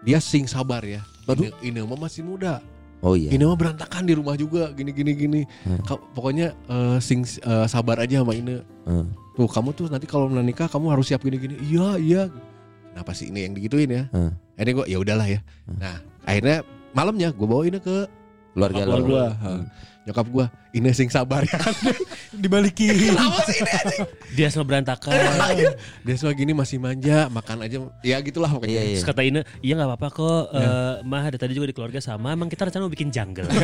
[0.00, 1.04] Dia sing sabar ya.
[1.24, 2.64] Ini, ini mah masih muda.
[3.04, 3.28] Oh iya.
[3.28, 5.40] Ini mah berantakan di rumah juga, gini gini gini.
[5.68, 5.76] Hmm.
[5.84, 8.64] Ka- Pokoknya eh, sing eh, sabar aja sama ini.
[8.88, 9.12] Hmm.
[9.36, 11.54] Tuh kamu tuh nanti kalau menikah kamu harus siap gini gini.
[11.60, 12.22] Iya iya.
[12.96, 14.04] Kenapa sih ini yang digituin ya?
[14.08, 14.32] Hmm.
[14.56, 15.40] Akhirnya gue ya udahlah ya.
[15.68, 16.64] Nah akhirnya
[16.96, 18.08] malamnya gue bawa ini ke
[18.54, 19.24] Keluarga keluarga gue.
[20.08, 20.44] Nyokap gue
[20.74, 21.54] ini sing sabar ya.
[22.34, 22.92] Dibalikin.
[24.36, 25.14] Dia semua berantakan.
[26.02, 27.78] Dia semua gini masih manja, makan aja.
[28.02, 28.82] Ya gitulah Iya, pokoknya.
[28.82, 28.92] iya.
[28.92, 30.42] Terus kata Ine, iya nggak apa-apa kok.
[30.52, 32.34] eh, Mah ada tadi juga di keluarga sama.
[32.34, 33.46] Emang kita rencana mau bikin jungle.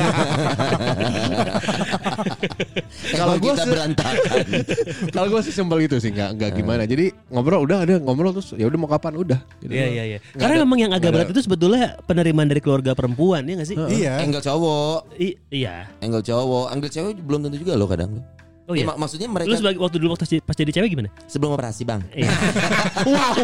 [3.11, 4.45] Kalau kita se- berantakan.
[5.11, 6.83] Kalau gue sih simpel itu sih, nggak nggak gimana.
[6.85, 9.41] Jadi ngobrol udah ada ngobrol terus ya udah mau kapan udah.
[9.61, 9.73] Gitu.
[9.73, 10.19] Iya iya iya.
[10.35, 13.69] Karena ada- memang yang agak berat ada- itu sebetulnya penerimaan dari keluarga perempuan ya nggak
[13.69, 13.77] sih?
[13.77, 14.23] Iya.
[14.23, 15.91] Angle cowok, I- iya.
[15.99, 18.21] angle cowok, angle cewek belum tentu juga loh kadang.
[18.65, 18.87] Oh Ya, iya.
[18.87, 21.11] mak- maksudnya Lu mereka sebagai waktu dulu waktu pas jadi cewek gimana?
[21.27, 21.99] sebelum operasi bang.
[22.15, 22.31] Iya.
[23.11, 23.43] wow,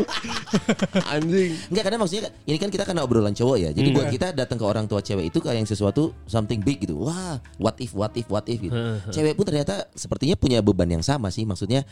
[1.11, 1.51] anjing.
[1.67, 3.71] Enggak karena maksudnya ini kan kita karena obrolan cowok ya.
[3.71, 6.95] Jadi buat kita datang ke orang tua cewek itu kayak yang sesuatu something big gitu.
[7.01, 8.75] Wah, what if what if what if gitu.
[9.11, 11.43] cewek pun ternyata sepertinya punya beban yang sama sih.
[11.43, 11.83] Maksudnya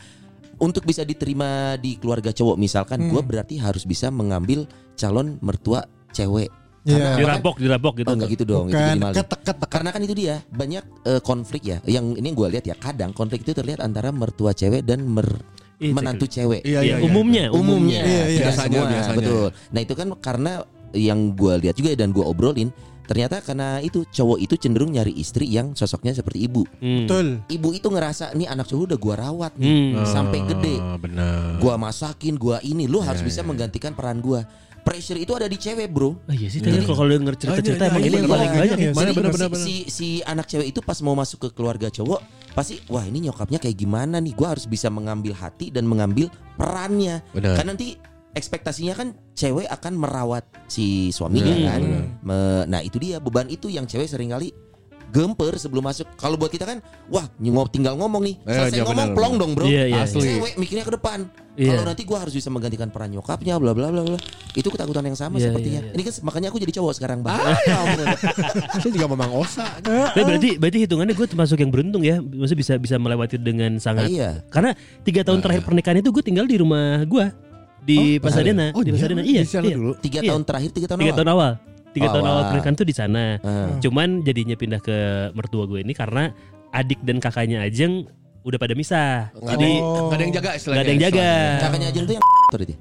[0.55, 4.63] untuk bisa diterima di keluarga cowok misalkan gua berarti harus bisa mengambil
[4.95, 6.47] calon mertua cewek.
[6.85, 7.17] Iya.
[7.17, 8.07] Dirampok, dirampok gitu.
[8.07, 9.17] Oh enggak gitu dong, itu Bukan jadi maling.
[9.17, 9.69] ketek-ketek.
[9.69, 11.77] Karena kan itu dia banyak eh, konflik ya.
[11.83, 15.41] Yang ini gue lihat ya kadang konflik itu terlihat antara mertua cewek dan mer-
[15.75, 16.63] Iya, menantu cewek.
[16.63, 17.03] Iya, Iya, iya, iya.
[17.03, 18.23] umumnya, umumnya Iya, iya.
[18.31, 19.17] tidak Biasanya, semua biasanya.
[19.17, 20.51] betul nah itu kan karena
[20.93, 22.69] yang gue lihat juga dan gue obrolin
[23.03, 27.03] ternyata karena itu cowok itu cenderung nyari istri yang sosoknya seperti ibu Hmm.
[27.03, 27.27] Betul.
[27.49, 30.07] ibu itu ngerasa nih anak cowok udah gue rawat nih Hmm.
[30.07, 31.59] sampai gede Ah, benar.
[31.59, 34.47] gue masakin gue ini lu harus bisa menggantikan peran gue
[34.85, 37.89] pressure itu ada di cewek bro Oh iya sih, tadi kalau kalau denger cerita-cerita Iya,
[37.89, 38.85] emang iya, ini yang iya, paling iya, banyak iya.
[38.85, 38.91] ya.
[38.93, 42.21] Mana, Jadi benar, si, si si anak cewek itu pas mau masuk ke keluarga cowok
[42.53, 47.19] pasti wah ini nyokapnya kayak gimana nih gue harus bisa mengambil hati dan mengambil perannya
[47.33, 47.57] Benar.
[47.57, 47.97] kan nanti
[48.31, 51.65] ekspektasinya kan cewek akan merawat si suaminya Hmm.
[51.65, 51.81] kan
[52.21, 54.51] Me- nah itu dia beban itu yang cewek sering kali
[55.15, 58.83] gemper sebelum masuk kalau buat kita kan wah nyengop tinggal ngomong nih Eh, selesai iya,
[58.83, 60.27] ngomong benar, plong dong bro Iya, iya, Asli.
[60.27, 61.19] cewek mikirnya ke depan
[61.55, 61.71] Iya.
[61.71, 64.19] kalau nanti gua harus bisa menggantikan peran nyokapnya bla bla bla bla
[64.51, 65.95] itu ketakutan yang sama Iya, sepertinya iya, iya.
[65.95, 67.39] ini kan makanya aku jadi cowok sekarang bang
[68.75, 69.65] Saya juga memang osa.
[69.79, 74.07] Tapi berarti berarti hitungannya gue termasuk yang beruntung ya, maksudnya bisa bisa melewati dengan sangat.
[74.07, 77.25] iya Karena tiga tahun terakhir pernikahan itu gue tinggal di rumah gue
[77.79, 78.95] di Pasadena, Oh, di iya?
[78.97, 79.21] Pasadena.
[79.21, 79.77] Iya, Di sana iya.
[79.77, 79.93] dulu?
[80.01, 80.29] tiga Iya.
[80.33, 81.51] tahun terakhir tiga tahun Tiga awal tahun awal.
[81.95, 83.39] Tiga Oh, tahun awal pernikahan tuh di sana.
[83.39, 83.71] Ah.
[83.79, 84.97] Cuman jadinya pindah ke
[85.31, 86.35] mertua gue ini karena
[86.69, 88.03] adik dan kakaknya Ajeng
[88.43, 89.31] udah pada misah.
[89.31, 90.75] Ada, Jadi nggak ada yang jaga istilahnya.
[90.75, 91.29] nggak ada yang jaga.
[91.63, 92.75] kakaknya Ajeng tuh yang tadi itu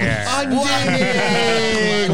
[0.00, 2.08] yang Anjing.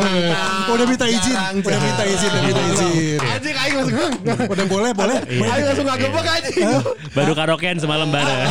[0.66, 1.36] Udah minta izin.
[1.56, 2.28] Udah minta izin.
[2.28, 3.18] Udah minta izin.
[3.22, 4.12] Anjing aing langsung.
[4.44, 5.18] Udah boleh, boleh.
[5.24, 6.54] Aing langsung nggak gebek anjing.
[7.14, 8.48] baru karaokean semalam bareng.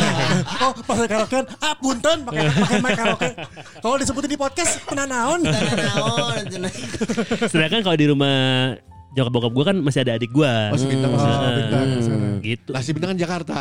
[0.58, 3.30] Oh, pas karaokean, ah punten pakai pakai mic karaoke.
[3.78, 5.44] Kalau disebutin di podcast, kena naon.
[7.46, 8.36] Sedangkan kalau di rumah
[9.16, 10.52] nyokap bokap gue kan masih ada adik gue.
[10.72, 11.86] Oh, si Bintang masih- Oh, bintang.
[11.88, 12.36] Hmm.
[12.40, 12.68] Gitu.
[12.72, 13.58] Lah si Bintang kan Jakarta.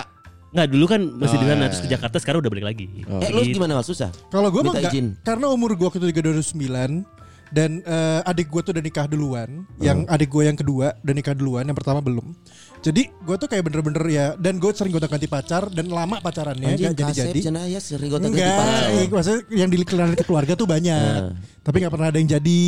[0.56, 1.94] Nggak dulu kan masih Oh, di sana iya, terus ke iya.
[2.00, 2.86] Jakarta sekarang udah balik lagi.
[3.04, 3.60] Eh lu Gitu.
[3.60, 3.84] gimana Mal?
[3.84, 4.10] Susah?
[4.32, 5.08] Kalau gue mah enggak, izin.
[5.22, 7.04] karena umur gue waktu itu juga 2009
[7.52, 11.36] dan eh, adik gue tuh udah nikah duluan, yang adik gue yang kedua udah nikah
[11.36, 12.34] duluan, yang pertama belum.
[12.86, 16.94] Jadi gue tuh kayak bener-bener ya, dan gue sering gonta-ganti pacar dan lama pacarannya Anjing
[16.94, 17.34] gak jadi-jadi.
[17.34, 18.86] kasep cenah ya sering gonta ganti Enggak, pacar.
[18.94, 21.18] eh, maksudnya yang di ke keluarga tuh banyak,
[21.66, 22.62] tapi nggak pernah ada yang jadi.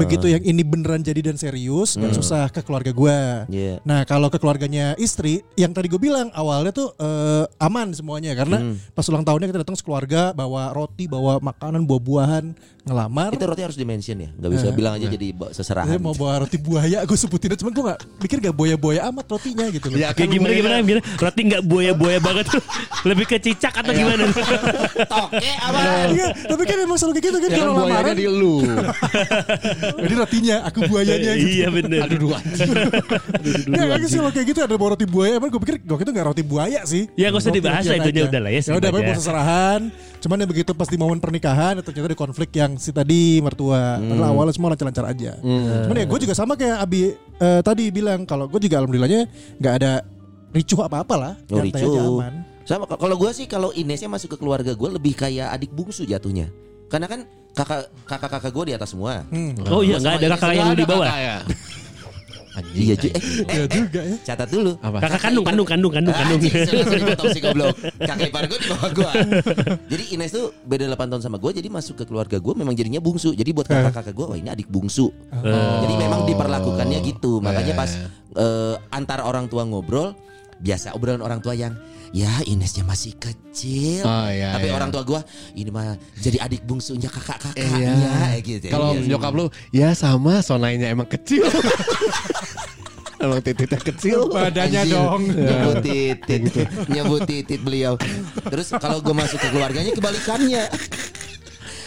[0.00, 3.18] Begitu yang ini beneran jadi dan serius, dan susah ke keluarga gue.
[3.52, 3.84] Iya.
[3.84, 8.64] Nah kalau ke keluarganya istri, yang tadi gue bilang awalnya tuh eh, aman semuanya karena
[8.96, 13.36] pas ulang tahunnya kita datang sekeluarga bawa roti, bawa makanan, buah-buahan, ngelamar.
[13.36, 16.00] Itu roti harus dimention ya, nggak bisa bilang aja jadi ba- Saya seserahan.
[16.00, 19.66] mau bawa roti buaya, gue sebutin aja, cuman gue gak mikir gak boya-boya amat rotinya
[19.68, 19.98] gitu loh.
[19.98, 22.62] Ya Kayak gimana gimana gimana roti nggak buaya-buaya banget tuh
[23.04, 24.22] lebih ke cicak atau gimana?
[25.04, 25.78] Toke apa?
[26.14, 28.14] Iya, tapi kan emang selalu kayak gitu kan Ya kan kalau buayanya lamaran.
[28.14, 28.54] di lu.
[30.04, 31.48] Jadi rotinya, aku buayanya gitu.
[31.50, 32.00] Iya bener.
[32.06, 32.38] Aduh dua.
[33.68, 36.26] Nggak, nggak sih kayak gitu ada bawa roti buaya, emang gue pikir gue itu gak
[36.26, 37.08] roti buaya sih.
[37.18, 38.22] Ya, nggak usah dibahas lah, aja.
[38.28, 38.94] udah lah ya, Ya udah, aja.
[38.94, 39.80] pokoknya seserahan.
[40.20, 44.00] Cuman ya begitu pas di momen pernikahan, ternyata ada konflik yang si tadi mertua.
[44.00, 44.08] Hmm.
[44.14, 45.32] Padahal awalnya semua lancar-lancar aja.
[45.40, 49.23] Cuman ya gue juga sama kayak Abi eh, tadi bilang kalau gue juga alhamdulillahnya
[49.58, 49.92] nggak ada
[50.54, 51.32] ricuh apa-apa lah.
[51.50, 52.20] Oh, aja ricuh.
[52.20, 52.34] aman.
[52.64, 56.48] Sama kalau gue sih kalau Inesnya masuk ke keluarga gue lebih kayak adik bungsu jatuhnya.
[56.88, 57.20] Karena kan
[57.52, 59.26] kakak kakak kakak gue di atas semua.
[59.68, 61.08] Oh iya nggak ada kakak yang di bawah.
[62.74, 63.10] Iya cuy.
[63.10, 64.16] Eh, eh, Iya eh, juga ya.
[64.22, 64.72] catat dulu.
[64.78, 64.98] Apa?
[65.02, 66.38] Kakak kandung kandung kandung kandung kandung.
[66.38, 66.54] Anjing,
[67.34, 67.74] si goblok.
[67.98, 69.10] Kakak ipar gue di bawah gue.
[69.90, 71.50] Jadi Ines tuh beda 8 tahun sama gue.
[71.50, 73.34] Jadi masuk ke keluarga gue memang jadinya bungsu.
[73.34, 75.10] Jadi buat kakak-kakak gue, wah ini adik bungsu.
[75.82, 77.42] Jadi memang diperlakukannya gitu.
[77.42, 77.90] Makanya pas
[78.38, 80.14] eh, antar orang tua ngobrol,
[80.62, 81.74] biasa obrolan orang tua yang
[82.14, 84.06] ya Inesnya masih kecil.
[84.06, 84.74] Oh, iya, Tapi iya.
[84.74, 85.18] orang tua gue
[85.52, 87.90] ini mah jadi adik bungsunya kakak-kakak Iya.
[87.90, 88.70] ya gitu.
[88.70, 89.10] Kalau Iya.
[89.10, 91.42] nyokap lu ya sama sonainya emang kecil.
[93.14, 94.28] Emang titiknya kecil.
[94.28, 95.22] Badannya Anjir, dong.
[95.32, 96.42] nyebut titit
[96.86, 97.96] nyebut titit beliau
[98.44, 100.62] terus kalau gue masuk ke keluarganya kebalikannya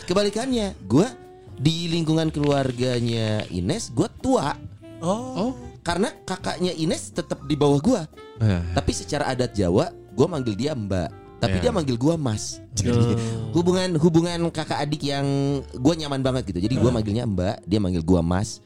[0.06, 1.06] kebalikannya gue
[1.54, 4.56] di lingkungan keluarganya Ines gue tua
[4.98, 5.54] Oh.
[5.86, 8.02] karena kakaknya Ines tetap di bawah gue
[8.38, 11.70] Nah, tapi secara adat Jawa gue manggil dia mbak tapi Ya.
[11.70, 12.58] dia manggil gue mas.
[12.74, 13.14] Jadi
[13.54, 15.26] hubungan hubungan kakak adik yang
[15.62, 16.60] gue nyaman banget gitu.
[16.66, 18.58] Jadi gue manggilnya mbak dia manggil gue mas.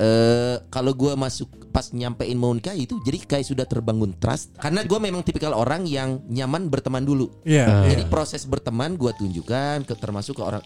[0.00, 4.56] Eh kalau gue masuk pas nyampein mau nikah itu jadi kayak sudah terbangun trust.
[4.56, 7.28] Karena gue memang tipikal orang yang nyaman berteman dulu.
[7.44, 7.92] Iya.
[7.92, 10.64] jadi proses berteman gue tunjukkan ke termasuk ke orang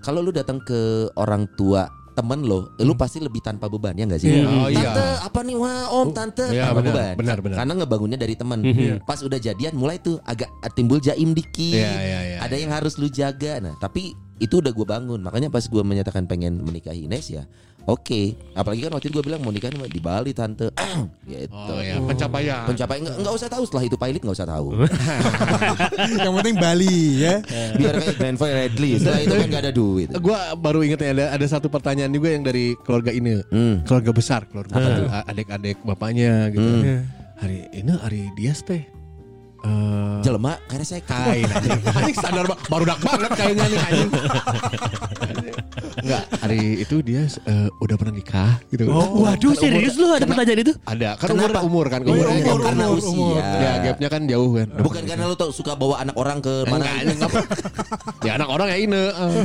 [0.00, 1.84] kalau lu datang ke orang tua
[2.16, 4.32] temen lo, lu pasti lebih tanpa beban ya nggak sih?
[4.32, 4.48] Iya.
[4.48, 4.88] Oh, iya.
[4.88, 7.14] Tante apa nih wah om tante Iya, tanpa benar, beban.
[7.20, 7.56] benar, benar.
[7.60, 8.58] Karena ngebangunnya dari teman.
[8.64, 9.04] Mhm.
[9.04, 11.76] Pas udah jadian mulai tuh agak timbul jaim dikit.
[11.76, 13.60] Iya, iya, iya, Ada yang harus lu jaga.
[13.60, 15.20] Nah tapi itu udah gue bangun.
[15.20, 17.44] Makanya pas gue menyatakan pengen menikahi Ines ya,
[17.86, 18.22] oke.
[18.52, 20.70] Apalagi kan waktu itu gue bilang mau nikah di Bali tante.
[21.30, 21.54] gitu.
[21.54, 22.66] Oh ya, pencapaian.
[22.66, 24.66] Pencapaian nggak nggak usah tahu setelah itu pilot nggak usah tahu.
[26.26, 27.34] Yang penting Bali ya.
[27.78, 28.90] Biar kayak Glenn Fredly.
[28.98, 30.08] Setelah itu kan nggak ada duit.
[30.18, 33.40] Gua baru inget ya ada ada satu pertanyaan juga yang dari keluarga ini.
[33.48, 33.86] Hmm.
[33.86, 35.22] Keluarga besar, keluarga besar.
[35.30, 36.66] adik-adik bapaknya gitu.
[36.66, 36.84] Hmm.
[36.84, 36.98] Iya.
[37.36, 38.95] Hari ini hari Dias teh.
[39.66, 41.80] Eh Jelema karena saya kain anjing.
[42.46, 44.10] Ba- baru dak banget kayaknya nih anjing.
[45.96, 48.86] Enggak, hari itu dia eh, udah pernah nikah gitu.
[48.86, 50.72] Oh, waduh Kan umur- serius lu ada pertanyaan itu?
[50.84, 51.60] Ada, kan Kenapa?
[51.62, 53.10] umur umur kan Oh, umur, iya, umur, karena umur, usia.
[53.10, 53.36] umur.
[53.38, 54.68] Ya, gapnya kan jauh kan.
[54.76, 56.84] Bukan karena lu tau suka bawa anak orang ke mana?
[56.84, 57.38] Enggak, apa?
[58.22, 59.02] ya anak orang ya ini.
[59.02, 59.44] eh.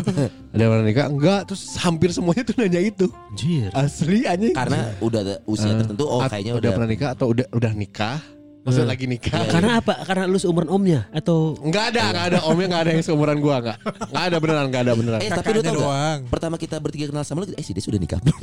[0.52, 3.06] Ada orang nikah enggak, terus hampir semuanya tuh nanya itu.
[3.32, 3.70] Anjir.
[3.72, 4.54] Asli anjing.
[4.54, 6.04] Karena udah usia Eh, tertentu.
[6.04, 6.72] Oh kayaknya udah udah.
[6.74, 8.18] pernah nikah atau udah udah nikah?
[8.62, 9.42] Maksudnya lagi nikah?
[9.50, 10.06] Karena apa?
[10.06, 13.56] Karena lu seumuran omnya atau Enggak ada, enggak ada omnya enggak ada yang seumuran gua
[13.58, 13.78] enggak.
[13.82, 15.20] Enggak ada beneran, enggak ada beneran.
[15.26, 15.82] Eh tapi lu tau gak?
[15.82, 16.20] doang.
[16.30, 18.38] Pertama kita bertiga kenal sama lu, eh si dia sudah nikah belum?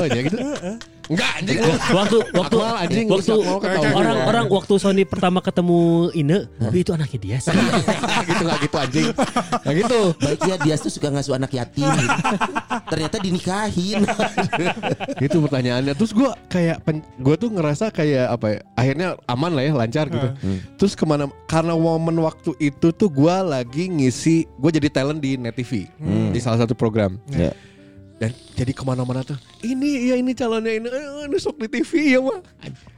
[0.00, 0.38] Oh ya gitu.
[1.04, 1.58] Enggak anjing.
[1.92, 3.32] waktu waktu Akmal, anjing, waktu
[3.92, 7.36] orang-orang waktu Sony pertama ketemu Ine, "Wih, itu anaknya dia.
[7.44, 7.52] sih."
[8.28, 9.08] gitu enggak gitu anjing.
[9.12, 10.00] Enggak gitu.
[10.16, 11.84] Baiknya dia tuh suka ngasuh anak yatim.
[11.84, 12.18] gitu.
[12.88, 14.00] Ternyata dinikahin.
[15.22, 15.94] Gitu pertanyaannya.
[15.94, 18.58] Terus gua kayak pen, gua tuh ngerasa kayak apa ya?
[18.74, 20.28] Akhirnya aman lah ya, lancar gitu.
[20.80, 21.28] Terus ke mana?
[21.48, 25.86] Karena momen waktu itu tuh gua lagi ngisi, gua jadi talent di Net TV
[26.32, 27.16] di salah satu program.
[27.30, 27.52] Ya.
[28.14, 32.14] Dan jadi ke mana-mana tuh Ini ya ini calonnya ini eh, Ini sok di TV
[32.14, 32.38] ya mah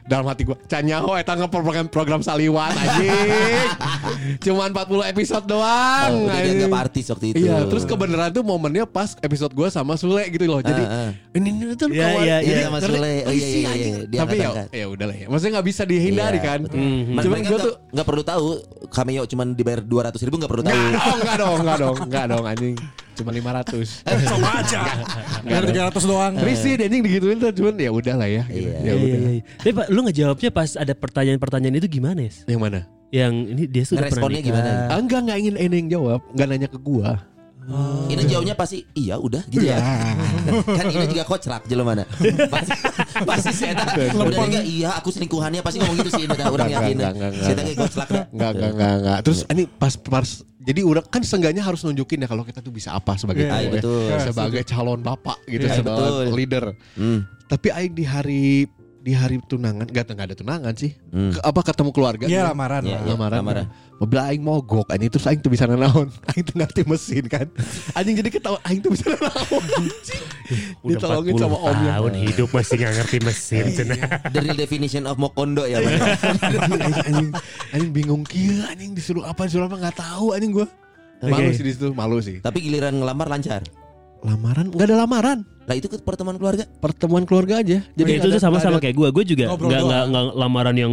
[0.05, 3.69] Dalam hati gue Canyaho eta program program saliwan anjing
[4.45, 7.43] Cuman 40 episode doang Oh, dianggap artis waktu itu.
[7.43, 11.11] Iya terus kebenaran tuh momennya pas episode gue sama Sule gitu loh Jadi Ah, ah.
[11.33, 12.65] ini, ini tuh Iya, kawan iya, Iya iya.
[12.69, 12.79] sama?
[12.79, 13.15] Sule.
[13.25, 13.97] Oh iya iya iya.
[14.05, 16.61] Dia Tapi ya, ya udah lah ya Maksudnya gak bisa dihindari Iya, kan.
[16.69, 17.17] Mhm.
[17.17, 18.47] Man- Cuman gue nggak- tuh nggak perlu tahu
[18.87, 20.77] cameo cuman dibayar 200 ribu nggak perlu tahu.
[20.77, 22.77] Enggak dong, enggak dong, enggak dong, enggak dong anjing.
[23.17, 24.05] Cuma 500.
[24.29, 24.81] Sama aja.
[25.41, 26.33] Biar 300 doang.
[26.37, 28.45] Risih deh anjing digituin tuh cuman ya udah lah ya.
[28.47, 28.69] gitu.
[28.69, 28.77] Iya.
[28.77, 29.19] Ya Iya, udah.
[29.19, 29.43] iya, iya.
[29.57, 32.33] Tapi Pak, lu ngejawabnya pas ada pertanyaan-pertanyaan itu gimana ya?
[32.47, 32.81] Yang mana?
[33.07, 34.49] Yang ini dia sudah pernah Responnya nikah.
[34.51, 34.71] gimana?
[34.87, 37.11] Ah, enggak enggak ingin ini yang jawab, enggak nanya ke gua.
[38.07, 39.79] Ini jauhnya pasti iya udah gitu ya.
[40.79, 42.07] kan ini juga kocrak jelo mana.
[42.47, 42.73] pasti
[43.27, 46.97] pasti saya tak udah enggak iya aku selingkuhannya pasti ngomong gitu sih udah orang yakin.
[47.43, 48.25] Saya tak kayak kocrak dah.
[48.31, 49.19] Enggak enggak enggak enggak.
[49.27, 50.29] Terus ini pas pas
[50.67, 53.69] jadi udah kan seenggaknya harus nunjukin ya kalau kita tuh bisa apa sebagai Iya, iya,
[53.71, 53.73] ya.
[53.79, 54.03] betul.
[54.19, 56.35] sebagai calon bapak gitu, Iya, sebagai betul.
[56.35, 56.65] leader.
[56.99, 57.21] Hmm.
[57.47, 58.67] Tapi aing di hari
[59.07, 60.91] di hari tunangan enggak enggak ada tunangan sih.
[61.15, 61.31] Hmm.
[61.31, 62.27] Ke- apa ketemu keluarga?
[62.27, 62.51] Iya gitu.
[62.51, 62.83] lamaran.
[62.83, 63.01] Iya, lah.
[63.07, 63.13] iya.
[63.15, 63.39] lamaran.
[63.39, 63.67] lamaran.
[64.03, 66.11] Mobil aing mogok anjing terus aing tuh bisa nanaon.
[66.35, 67.47] Aing tuh ngerti mesin kan.
[67.95, 69.63] Anjing jadi ketawa aing tuh bisa nanaon.
[69.79, 70.23] anjing.
[70.83, 71.91] Ditolongin 40 sama omnya.
[72.03, 73.99] tahun hidup masih gak ngerti mesin cenah.
[74.35, 75.79] The real definition of mokondo ya.
[75.79, 76.03] Bang.
[77.07, 77.29] anjing,
[77.71, 80.67] anjing, bingung kia anjing disuruh apa disuruh apa nggak tahu anjing gua.
[81.23, 82.43] Malu sih di situ, malu sih.
[82.43, 83.63] Tapi giliran ngelamar lancar.
[84.27, 85.39] Lamaran nggak ada lamaran.
[85.67, 86.63] Lah itu ke pertemuan keluarga.
[86.79, 87.83] Pertemuan keluarga aja.
[87.85, 89.09] Jadi Jadi itu ada- sama-sama nggak ada- kayak gue.
[89.13, 90.93] Gue juga nggak nggak lamaran yang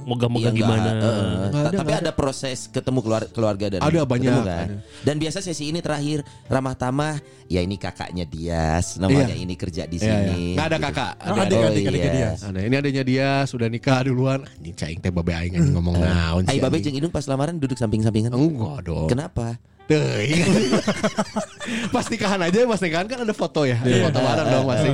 [0.00, 0.80] megah-megah Iya, gimana.
[0.80, 4.32] enggak, eh, Nggak ta- ada, tapi nggak ada proses ketemu keluarga, keluarga dan Ada banyak,
[4.32, 4.66] ketemu kan.
[4.66, 4.76] ada.
[5.04, 7.14] Dan biasa sesi ini terakhir ramah tamah.
[7.46, 9.44] Ya ini kakaknya Dias, namanya Iya.
[9.44, 10.14] ini kerja di Iya, iya.
[10.32, 10.42] sini.
[10.56, 10.86] Nggak ada gitu.
[10.88, 11.12] kakak.
[11.12, 12.10] Oh, Ada, adik, Oh, adik, adik, iya.
[12.10, 12.30] dia.
[12.40, 12.58] ada.
[12.60, 14.40] Ini adanya dia sudah nikah duluan.
[14.48, 16.60] Anjing caing teh babe aing anjing ngomong naon Hai sih.
[16.60, 16.84] Babe anjing.
[16.88, 18.32] jeung Idung pas lamaran duduk samping-sampingan.
[18.32, 19.06] Enggak dong.
[19.06, 19.60] Kenapa?
[19.90, 20.46] Teuing.
[21.94, 24.04] pas nikahan aja pas nikahan kan ada foto ya ada Iya.
[24.06, 24.90] foto bareng dong pasti.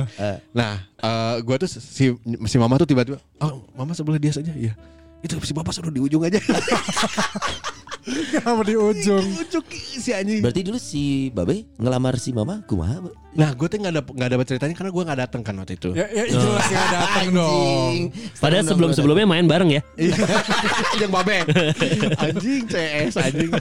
[0.51, 2.05] Nah eh gue tuh si
[2.49, 4.49] si mama tuh tiba-tiba oh mama sebelah dia saja.
[4.49, 4.73] Iya.
[5.21, 6.41] Itu si bapak suruh di ujung aja
[8.31, 9.25] Kenapa di ujung?
[9.35, 13.03] ujung si anjing Berarti dulu si Babe ngelamar si Mama kumaha?
[13.37, 15.89] Nah gue tuh nggak ada nggak dapat ceritanya karena gue nggak datang kan waktu itu
[15.93, 17.93] Ya, ya jelas nggak datang dong.
[18.39, 19.81] Padahal sebelum sebelumnya main bareng ya.
[21.01, 21.45] yang babe
[22.17, 23.51] anjing CS anjing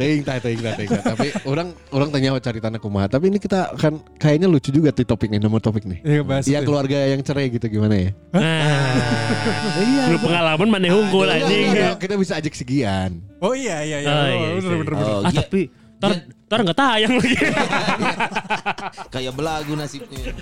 [0.00, 3.76] ting tah ting tah ting tapi orang orang tanya cari tanah kumaha tapi ini kita
[3.76, 7.20] kan kayaknya lucu juga tuh topik nih nomor topik nih Iya bahas Iya keluarga yang
[7.20, 8.10] cerai gitu gimana ya?
[8.32, 10.08] Ah.
[10.08, 11.68] Lu pengalaman mana Enggak, anjing.
[12.00, 13.20] Kita bisa ajak segian.
[13.38, 14.10] Oh iya iya iya.
[14.10, 14.78] Oh, Oh, iya, bener, iya.
[14.82, 15.06] bener, bener.
[15.06, 15.40] Oh, Ah iya.
[15.42, 15.60] tapi
[15.98, 16.10] tar
[16.46, 17.34] tar nggak tayang lagi.
[19.14, 20.34] Kayak belagu nasibnya.